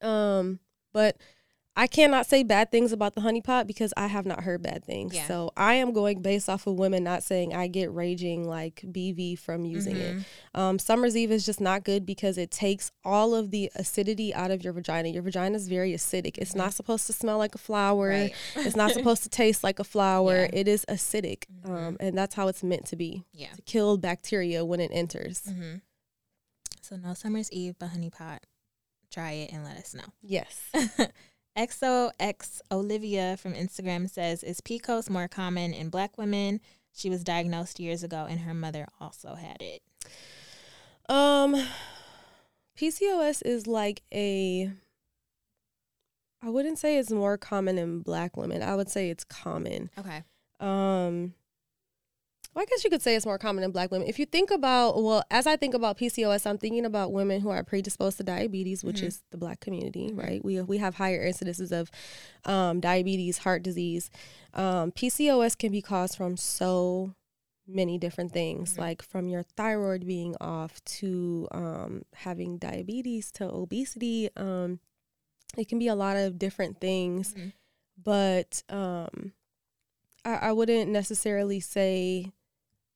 [0.00, 0.58] Um,
[0.92, 1.16] but
[1.78, 4.84] I cannot say bad things about the honey pot because I have not heard bad
[4.84, 5.14] things.
[5.14, 5.28] Yeah.
[5.28, 9.38] So I am going based off of women not saying I get raging like BV
[9.38, 10.16] from using it.
[10.16, 10.24] Mhm.
[10.54, 14.50] Um, Summer's Eve is just not good because it takes all of the acidity out
[14.50, 15.08] of your vagina.
[15.08, 16.36] Your vagina is very acidic.
[16.36, 18.08] It's not supposed to smell like a flower.
[18.08, 18.34] Right.
[18.56, 20.34] It's not supposed to taste like a flower.
[20.36, 20.50] Yeah.
[20.60, 21.70] It is acidic, Mhm.
[21.70, 23.52] um, and that's how it's meant to be Yeah.
[23.54, 25.44] to kill bacteria when it enters.
[25.44, 25.76] hmm
[26.82, 28.42] So no Summer's Eve, but Honey Pot.
[29.10, 30.04] Try it and let us know.
[30.22, 30.58] Yes.
[31.58, 36.60] XOX Olivia from Instagram says, Is PCOS more common in black women?
[36.94, 39.82] She was diagnosed years ago and her mother also had it.
[41.08, 41.56] Um,
[42.78, 44.70] PCOS is like a.
[46.40, 48.62] I wouldn't say it's more common in black women.
[48.62, 49.90] I would say it's common.
[49.98, 50.22] Okay.
[50.60, 51.34] Um,
[52.58, 54.08] well, I guess you could say it's more common in black women.
[54.08, 57.50] If you think about, well, as I think about PCOS, I'm thinking about women who
[57.50, 59.04] are predisposed to diabetes, which Mhm.
[59.06, 60.44] is the black community, right?
[60.44, 61.88] We we have higher incidences of
[62.44, 64.10] um, diabetes, heart disease.
[64.54, 67.14] Um, PCOS can be caused from so
[67.64, 68.78] many different things, Mhm.
[68.78, 74.30] like from your thyroid being off to um, having diabetes to obesity.
[74.36, 74.80] Um,
[75.56, 77.52] it can be a lot of different things Mhm.
[77.96, 79.32] but um
[80.24, 82.32] I, I wouldn't necessarily say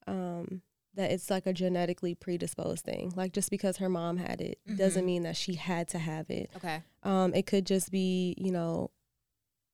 [0.07, 0.63] um
[0.95, 5.03] that it's like a genetically predisposed thing like just because her mom had it doesn't
[5.05, 5.07] Mhm.
[5.07, 6.83] mean that she had to have it Okay.
[7.03, 8.91] um it could just be you know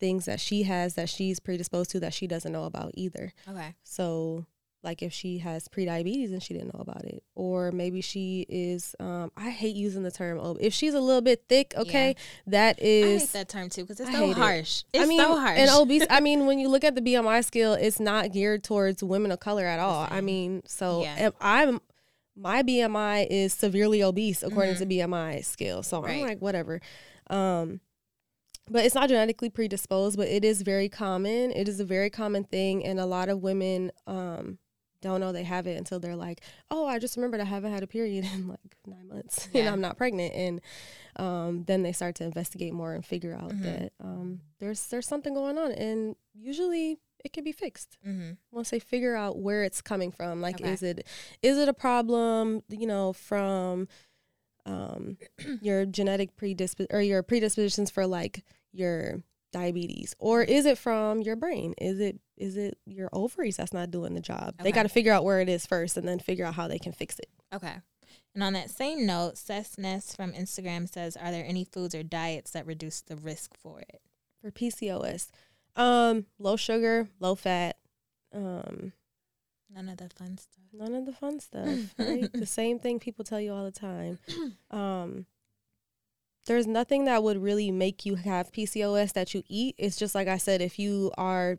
[0.00, 3.74] things that she has that she's predisposed to that she doesn't know about either Okay.
[3.82, 4.46] so
[4.84, 8.94] like if she has prediabetes and she didn't know about it or maybe she is
[9.00, 12.14] um i hate using the term ob if she's a little bit thick okay
[12.46, 14.36] that is I hate that term too because it's I so hate it.
[14.36, 14.84] harsh.
[14.92, 15.58] It's I mean, so harsh.
[15.58, 16.06] and obese.
[16.08, 19.40] I mean, when you look at the BMI scale, it's not geared towards women of
[19.40, 20.06] color at all.
[20.10, 21.30] I mean, so Yeah.
[21.40, 21.80] I'm
[22.36, 24.78] my BMI is severely obese according Mhm.
[24.78, 25.82] to BMI scale.
[25.82, 26.16] So Right.
[26.16, 26.80] I'm like, whatever.
[27.28, 27.80] Um,
[28.70, 31.50] but it's not genetically predisposed, but it is very common.
[31.52, 34.58] It is a very common thing, and a lot of women um
[35.00, 36.40] don't know they have it until they're like,
[36.70, 39.80] oh, I just remembered I haven't had a period in like nine months, and I'm
[39.80, 40.60] not pregnant, and
[41.16, 43.62] um, then they start to investigate more and figure out Mhm.
[43.62, 48.70] that um, there's there's something going on, and usually it can be fixed hmm once
[48.70, 50.40] they figure out where it's coming from.
[50.40, 50.72] Like, Okay.
[50.72, 51.06] is it
[51.42, 52.62] is it a problem?
[52.68, 53.88] You know, from
[54.66, 55.16] um,
[55.60, 59.22] your genetic predispos or your predispositions for like your
[59.52, 61.74] diabetes or is it from your brain?
[61.78, 64.54] Is it is it your ovaries that's not doing the job?
[64.62, 66.78] They got to figure out where it is first and then figure out how they
[66.78, 67.28] can fix it.
[67.54, 67.74] Okay.
[68.34, 72.52] And on that same note, Cessness from Instagram says, "Are there any foods or diets
[72.52, 74.00] that reduce the risk for it?"
[74.40, 75.30] for pcos
[75.74, 77.76] um low sugar low fat
[78.32, 78.92] um
[79.74, 80.64] None of the fun stuff.
[80.72, 81.68] none of the fun stuff
[81.98, 82.32] right?
[82.32, 84.18] The same thing people tell you all the time.
[84.70, 85.26] Um
[86.48, 89.76] there's nothing that would really make you have PCOS that you eat.
[89.78, 91.58] It's just like I said, if you are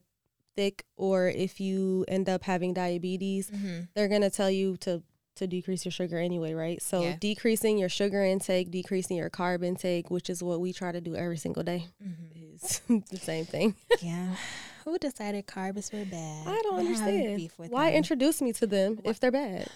[0.57, 3.81] thick or if you end up having diabetes, Mm-hmm.
[3.95, 5.01] they're gonna tell you to
[5.35, 6.81] to decrease your sugar anyway, right?
[6.81, 7.15] So Yeah.
[7.17, 11.15] decreasing your sugar intake, decreasing your carb intake, which is what we try to do
[11.15, 12.55] every single day, Mm-hmm.
[12.55, 13.75] is the same thing.
[14.01, 14.35] Yeah.
[14.83, 16.45] Who decided carbs were bad?
[16.47, 17.49] I don't understand.
[17.69, 17.97] Why them.
[17.99, 19.69] introduce me to them if they're bad?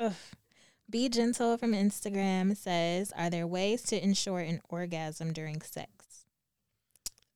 [0.00, 0.14] God.
[0.88, 6.26] Be gentle from Instagram says, "Are there ways to ensure an orgasm during sex?"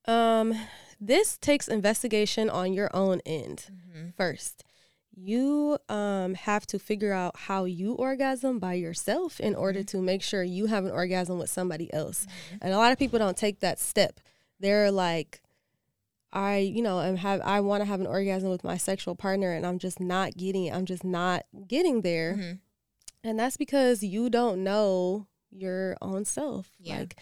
[0.07, 0.55] Um,
[1.01, 3.67] this takes investigation on your own end.
[3.71, 4.09] Mm-hmm.
[4.17, 4.65] first.
[5.13, 10.23] You um have to figure out how you orgasm by yourself in order to make
[10.23, 12.27] sure you have an orgasm with somebody else.
[12.63, 14.21] And a lot of people don't take that step.
[14.61, 15.43] They're like
[16.33, 19.53] I, you know, am have I want to have an orgasm with my sexual partner
[19.53, 20.75] and I'm just not getting it.
[20.75, 22.59] I'm just not getting there.
[23.23, 23.29] Mm-hmm.
[23.31, 26.71] And that's because you don't know your own self.
[26.79, 26.99] Yeah.
[27.01, 27.17] Like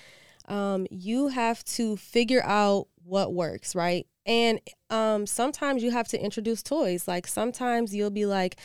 [0.46, 4.06] um you have to figure out what works, right?
[4.26, 7.08] And um sometimes you have to introduce toys.
[7.08, 8.56] Like sometimes you'll be like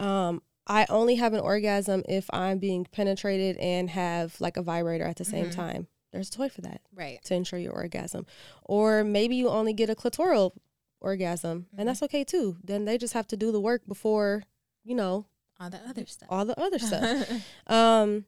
[0.00, 5.04] um I only have an orgasm if I'm being penetrated and have like a vibrator
[5.04, 5.54] at the same Mhm.
[5.54, 5.86] time.
[6.12, 7.22] There's a toy for that Right.
[7.24, 8.26] to ensure your orgasm.
[8.64, 10.52] Or maybe you only get a clitoral
[11.00, 11.78] orgasm, Mhm.
[11.78, 12.58] and that's okay too.
[12.62, 14.44] Then they just have to do the work before,
[14.84, 15.26] you know,
[15.60, 16.28] All the other stuff.
[16.30, 17.28] all the other stuff.
[17.66, 18.24] Um,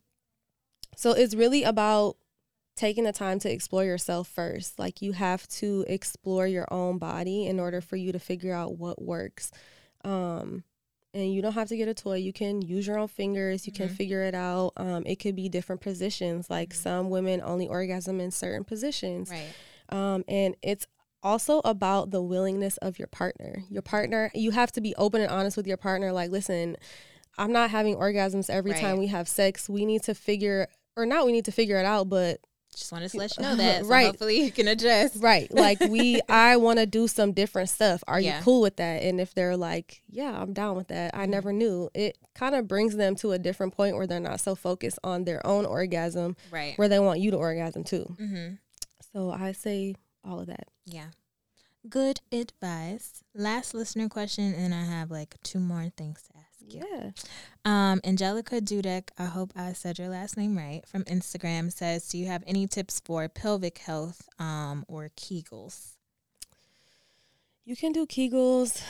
[0.96, 2.16] so it's really about
[2.76, 4.78] taking the time to explore yourself first.
[4.78, 8.78] Like you have to explore your own body in order for you to figure out
[8.78, 9.50] what works.
[10.04, 10.64] Um,
[11.12, 12.16] and you don't have to get a toy.
[12.16, 13.66] You can use your own fingers.
[13.66, 13.96] You can Mhm.
[13.96, 14.72] figure it out.
[14.76, 16.50] Um, it could be different positions.
[16.50, 16.76] Like Mhm.
[16.76, 19.30] some women only orgasm in certain positions.
[19.30, 19.52] right.
[19.90, 20.86] Um, and it's
[21.22, 23.62] also about the willingness of your partner.
[23.70, 26.12] Your partner, you have to be open and honest with your partner.
[26.12, 26.76] Like, listen,
[27.38, 28.80] I'm not having orgasms every Right.
[28.80, 29.68] time we have sex.
[29.68, 32.40] We need to figure, or not, we need to figure it out, but
[32.76, 33.82] Just wanted to let you know that.
[33.82, 34.06] So Right.
[34.06, 35.16] Hopefully you can adjust.
[35.22, 38.02] right, like we, I want to do some different stuff.
[38.08, 38.38] Are Yeah.
[38.38, 39.02] you cool with that?
[39.02, 41.14] And if they're like, yeah, I'm down with that.
[41.14, 41.30] I Mhm.
[41.30, 41.88] never knew.
[41.94, 45.22] It kind of brings them to a different point where they're not so focused on
[45.24, 46.76] their own orgasm, Right.
[46.76, 48.16] where they want you to orgasm too.
[48.18, 48.54] Mm-hmm.
[49.12, 50.66] So I say all of that.
[50.84, 51.10] Yeah.
[51.88, 53.22] Good advice.
[53.34, 56.33] Last listener question, and I have like two more things to.
[56.66, 57.10] Yeah.
[57.64, 62.18] Um, Angelica Dudek, I hope I said your last name right, from Instagram says, Do
[62.18, 65.92] you have any tips for pelvic health um, or Kegels?
[67.64, 68.82] You can do Kegels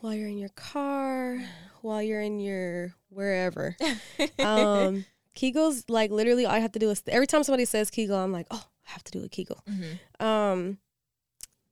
[0.00, 1.40] while you're in your car,
[1.82, 3.76] while you're in your wherever.
[4.38, 5.04] Um,
[5.36, 8.32] Kegels, like literally, all I have to do is every time somebody says Kegel, I'm
[8.32, 9.62] like, oh, I have to do a Kegel.
[9.68, 10.24] Mhm.
[10.24, 10.78] Um,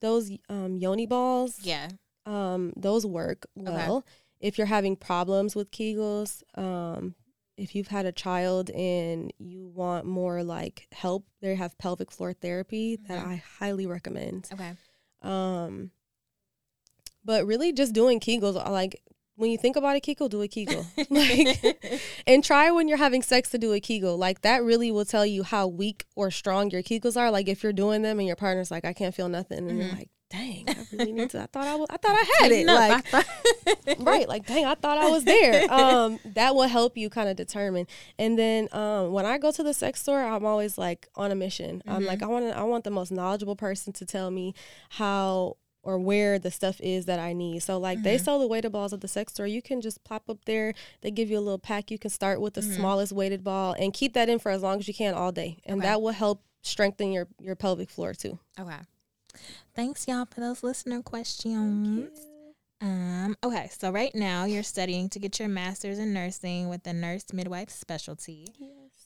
[0.00, 1.88] those um, yoni balls, Yeah.
[2.24, 4.04] um, those work well.
[4.40, 7.14] If you're having problems with Kegels, um,
[7.56, 12.32] if you've had a child and you want more like help, they have pelvic floor
[12.32, 13.28] therapy that Mhm.
[13.28, 14.48] I highly recommend.
[14.52, 14.72] Okay.
[15.22, 15.90] Um,
[17.24, 19.02] but really, just doing Kegels, uh, like
[19.34, 20.86] when you think about a Kegel, do a Kegel.
[21.10, 21.80] like,
[22.26, 24.16] and try when you're having sex to do a Kegel.
[24.16, 27.30] Like that really will tell you how weak or strong your Kegels are.
[27.30, 29.88] Like if you're doing them and your partner's like, I can't feel nothing, and you're
[29.88, 29.98] Mhm.
[29.98, 31.40] like, dang, I really need to.
[31.42, 31.86] I thought I was.
[31.90, 32.66] I thought I had it.
[32.66, 33.26] Like thought-
[34.00, 37.36] right like dang i thought i was there um that will help you kind of
[37.36, 37.86] determine
[38.18, 41.34] and then um when i go to the sex store i'm always like on a
[41.34, 42.06] mission i'm Mhm.
[42.06, 44.54] like i want to i want the most knowledgeable person to tell me
[44.90, 48.24] how or where the stuff is that i need so like they Mhm.
[48.24, 51.10] sell the weighted balls at the sex store you can just pop up there they
[51.10, 52.76] give you a little pack you can start with the Mhm.
[52.76, 55.58] smallest weighted ball and keep that in for as long as you can all day
[55.64, 55.88] and Okay.
[55.88, 58.76] that will help strengthen your your pelvic floor too okay.
[59.74, 62.10] Thanks, y'all, for those listener questions.
[62.80, 66.92] Um, okay, so right now you're studying to get your master's in nursing with a
[66.92, 68.46] nurse midwife specialty.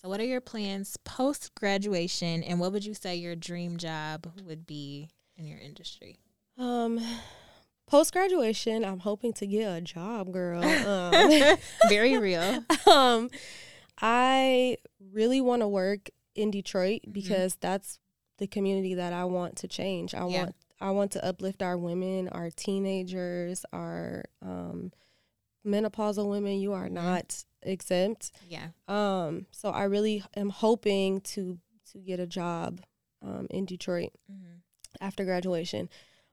[0.03, 4.27] So, what are your plans post graduation, and what would you say your dream job
[4.47, 6.19] would be in your industry?
[6.59, 7.01] Um,
[7.87, 10.63] post graduation, I'm hoping to get a job, girl.
[10.87, 11.57] Um,
[11.89, 12.63] Very real.
[12.91, 13.31] um,
[14.01, 14.77] I
[15.13, 17.13] really want to work in Detroit Mhm.
[17.13, 17.99] because that's
[18.43, 20.15] the community that I want to change.
[20.15, 20.43] I Yeah.
[20.45, 24.91] want I want to uplift our women, our teenagers, our um,
[25.65, 26.59] menopausal women.
[26.59, 26.93] You are Mhm.
[26.93, 28.33] not exempt.
[28.49, 28.69] Yeah.
[28.89, 31.59] Um, so I really am hoping to
[31.93, 32.81] to get a job
[33.21, 34.55] um, in Detroit Mm-hmm.
[35.01, 35.89] after graduation.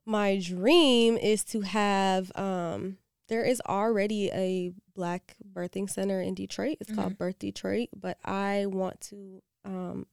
[0.05, 2.32] My dream is to have.
[2.36, 2.97] Um,
[3.28, 6.78] there is already a Black birthing center in Detroit.
[6.82, 9.43] It's called Birth Detroit, but I want to.
[9.66, 10.07] Um,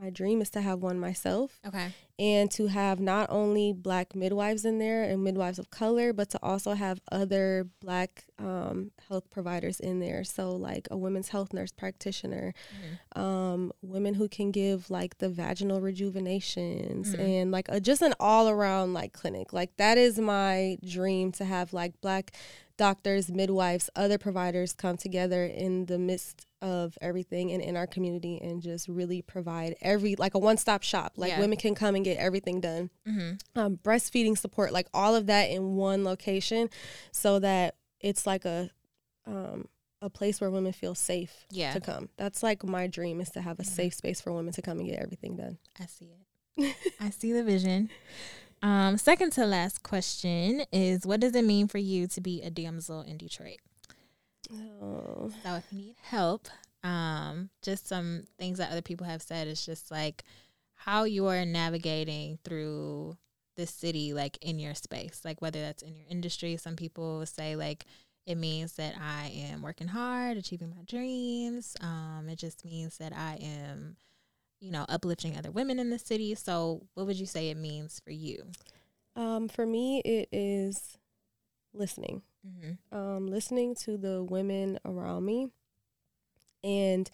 [0.00, 1.88] my dream is to have one myself Okay.
[2.18, 6.38] and to have not only black midwives in there and midwives of color, but to
[6.42, 10.22] also have other black um, health providers in there.
[10.24, 12.52] So, like a women's health nurse practitioner,
[13.14, 13.20] Mhm.
[13.20, 17.18] um, women who can give like the vaginal rejuvenations Mhm.
[17.18, 19.52] and like a, just an all around like clinic.
[19.52, 22.32] Like, that is my dream to have like black
[22.76, 28.38] doctors, midwives, other providers come together in the midst of everything and in our community
[28.42, 31.12] and just really provide every like a one stop shop.
[31.16, 31.40] Like Yeah.
[31.40, 32.90] women can come and get everything done.
[33.06, 33.58] Mm-hmm.
[33.58, 36.68] Um, breastfeeding support, like all of that in one location,
[37.12, 38.70] so that it's like a
[39.26, 39.68] um,
[40.02, 41.72] a place where women feel safe Yeah.
[41.72, 42.10] to come.
[42.16, 43.66] That's like my dream is to have a Mhm.
[43.66, 45.58] safe space for women to come and get everything done.
[45.80, 46.10] I see
[46.58, 46.76] it.
[47.00, 47.90] I see the vision.
[48.66, 52.50] Um, second to last question is what does it mean for you to be a
[52.50, 53.60] damsel in Detroit?
[54.52, 55.30] Oh.
[55.44, 56.48] So if you need help,
[56.82, 60.24] um, just some things that other people have said is just like
[60.74, 63.16] how you are navigating through
[63.54, 66.56] the city, like in your space, like whether that's in your industry.
[66.56, 67.84] Some people say like
[68.26, 71.76] it means that I am working hard, achieving my dreams.
[71.80, 73.96] Um, it just means that I am,
[74.60, 76.34] you know, uplifting other women in the city.
[76.34, 78.44] So what would you say it means for you?
[79.14, 80.98] Um, for me, it is
[81.72, 82.22] listening.
[82.46, 82.96] Mm-hmm.
[82.96, 85.48] um, listening to the women around me
[86.62, 87.10] and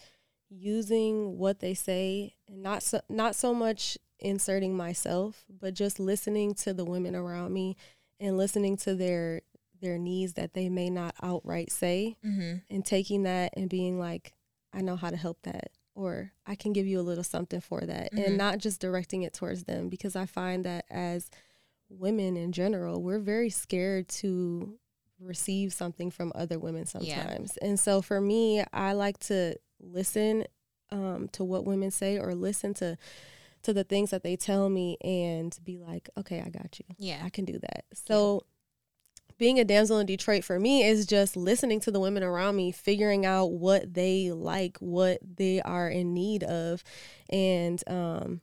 [0.49, 6.53] using what they say and not so, not so much inserting myself but just listening
[6.53, 7.75] to the women around me
[8.19, 9.41] and listening to their
[9.81, 12.57] their needs that they may not outright say Mm-hmm.
[12.69, 14.33] and taking that and being like
[14.71, 17.81] I know how to help that or I can give you a little something for
[17.81, 18.25] that Mhm.
[18.27, 21.29] and not just directing it towards them because I find that as
[21.89, 24.77] women in general we're very scared to
[25.19, 27.21] receive something from other women Yeah.
[27.21, 27.57] sometimes.
[27.57, 30.45] And so for me, I like to listen
[30.89, 32.97] um, to what women say or listen to
[33.63, 36.85] to the things that they tell me and be like, okay, I got you.
[36.99, 37.21] Yeah.
[37.23, 37.85] I can do that.
[37.93, 38.43] So
[39.37, 42.71] being a damsel in Detroit for me is just listening to the women around me,
[42.71, 46.83] figuring out what they like, what they are in need of,
[47.29, 48.41] and um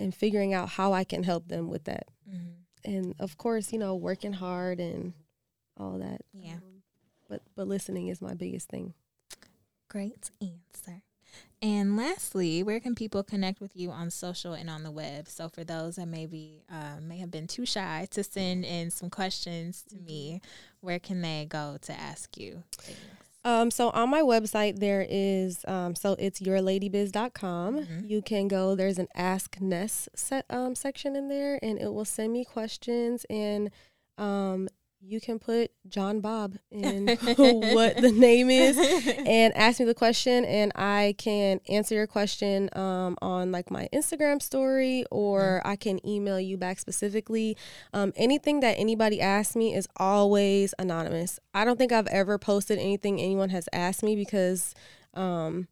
[0.00, 2.06] and figuring out how I can help them with that.
[2.28, 2.90] Mm-hmm.
[2.90, 5.12] And of course, you know, working hard and
[5.76, 6.22] all that.
[6.32, 6.54] Yeah.
[6.54, 6.82] Um,
[7.28, 8.94] but but listening is my biggest thing.
[9.88, 11.02] Great answer.
[11.62, 15.28] And lastly, where can people connect with you on social and on the web?
[15.28, 19.10] So for those that maybe uh, may have been too shy to send in some
[19.10, 20.40] questions to me,
[20.80, 22.98] where can they go to ask you things?
[23.44, 27.80] Um, so on my website there is um, so it's yourladybiz.com.
[27.80, 28.08] Mhm.
[28.10, 28.74] You can go.
[28.74, 33.24] There's an Ask Ness set um, section in there, and it will send me questions
[33.30, 33.70] and
[34.18, 34.68] um,
[35.04, 38.78] you can put John Bob in what the name is
[39.26, 43.88] and ask me the question and I can answer your question um, on like my
[43.92, 47.56] Instagram story or I can email you back specifically.
[47.92, 51.40] Um, anything that anybody asks me is always anonymous.
[51.52, 54.72] I don't think I've ever posted anything anyone has asked me because
[55.14, 55.66] um,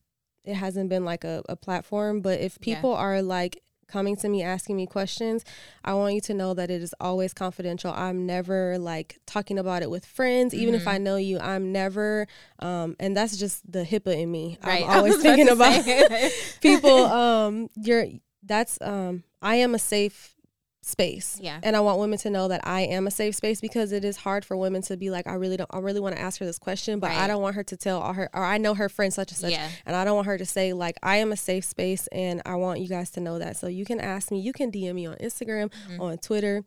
[0.44, 2.20] it hasn't been like a, a platform.
[2.20, 2.74] But if Yeah.
[2.76, 5.44] people are like coming to me asking me questions,
[5.84, 7.92] I want you to know that it is always confidential.
[7.94, 10.92] I'm never like talking about it with friends, even if Mhm.
[10.94, 11.38] I know you.
[11.38, 12.26] I'm never,
[12.60, 14.58] um, and that's just the HIPAA in me.
[14.64, 14.84] Right.
[14.88, 15.84] I'm always thinking about
[16.60, 17.04] people.
[17.06, 18.06] Um, you're
[18.42, 20.34] that's um, I am a safe
[20.82, 21.38] space.
[21.42, 21.60] Yeah.
[21.62, 24.16] And I want women to know that I am a safe space because it is
[24.16, 26.46] hard for women to be like, I really don't, I really want to ask her
[26.46, 28.88] this question, but I don't want her to tell all her, or I know her
[28.88, 29.68] friend such and such, Yeah.
[29.84, 32.54] and I don't want her to say like, I am a safe space, and I
[32.54, 33.56] want you guys to know that.
[33.58, 36.00] So you can ask me, you can DM me on Instagram, Mhm.
[36.00, 36.64] on Twitter.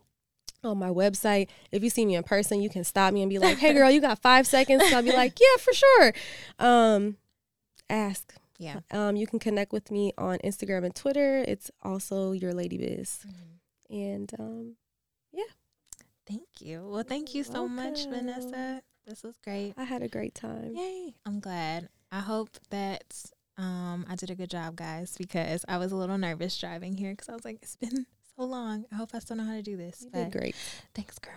[0.63, 3.37] On my website, if you see me in person, you can stop me and be
[3.37, 6.13] like, "Hey, girl, you got five seconds?" So I'll be like, "Yeah, for sure."
[6.57, 7.17] Um,
[7.89, 8.33] ask.
[8.59, 8.79] Yeah.
[8.91, 11.43] Um, you can connect with me on Instagram and Twitter.
[11.45, 13.52] It's also your lady biz, Mhm.
[13.93, 14.75] And um,
[15.31, 15.43] yeah.
[16.27, 16.87] Thank you.
[16.89, 18.81] Well, thank you so much, Vanessa.
[19.05, 19.73] This was great.
[19.77, 20.73] I had a great time.
[20.75, 21.13] Yay.
[21.25, 21.89] I'm glad.
[22.11, 23.03] I hope that
[23.57, 27.11] um, I did a good job, guys, because I was a little nervous driving here
[27.11, 28.05] because I was like, it's been
[28.37, 28.85] so long.
[28.91, 30.01] I hope I still know how to do this.
[30.03, 30.55] You But did great.
[30.95, 31.33] thanks, girl.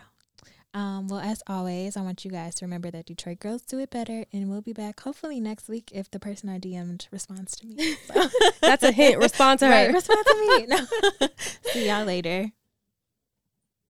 [0.74, 3.88] Um, well, as always, I want you guys to remember that Detroit girls do it
[3.88, 7.66] better, and we'll be back hopefully next week if the person I DM'd responds to
[7.66, 7.96] me.
[8.12, 8.28] So-
[8.60, 9.18] That's a hint.
[9.18, 9.92] Respond to right, her.
[9.94, 10.66] respond to me.
[11.20, 11.28] No.
[11.72, 12.50] See y'all later.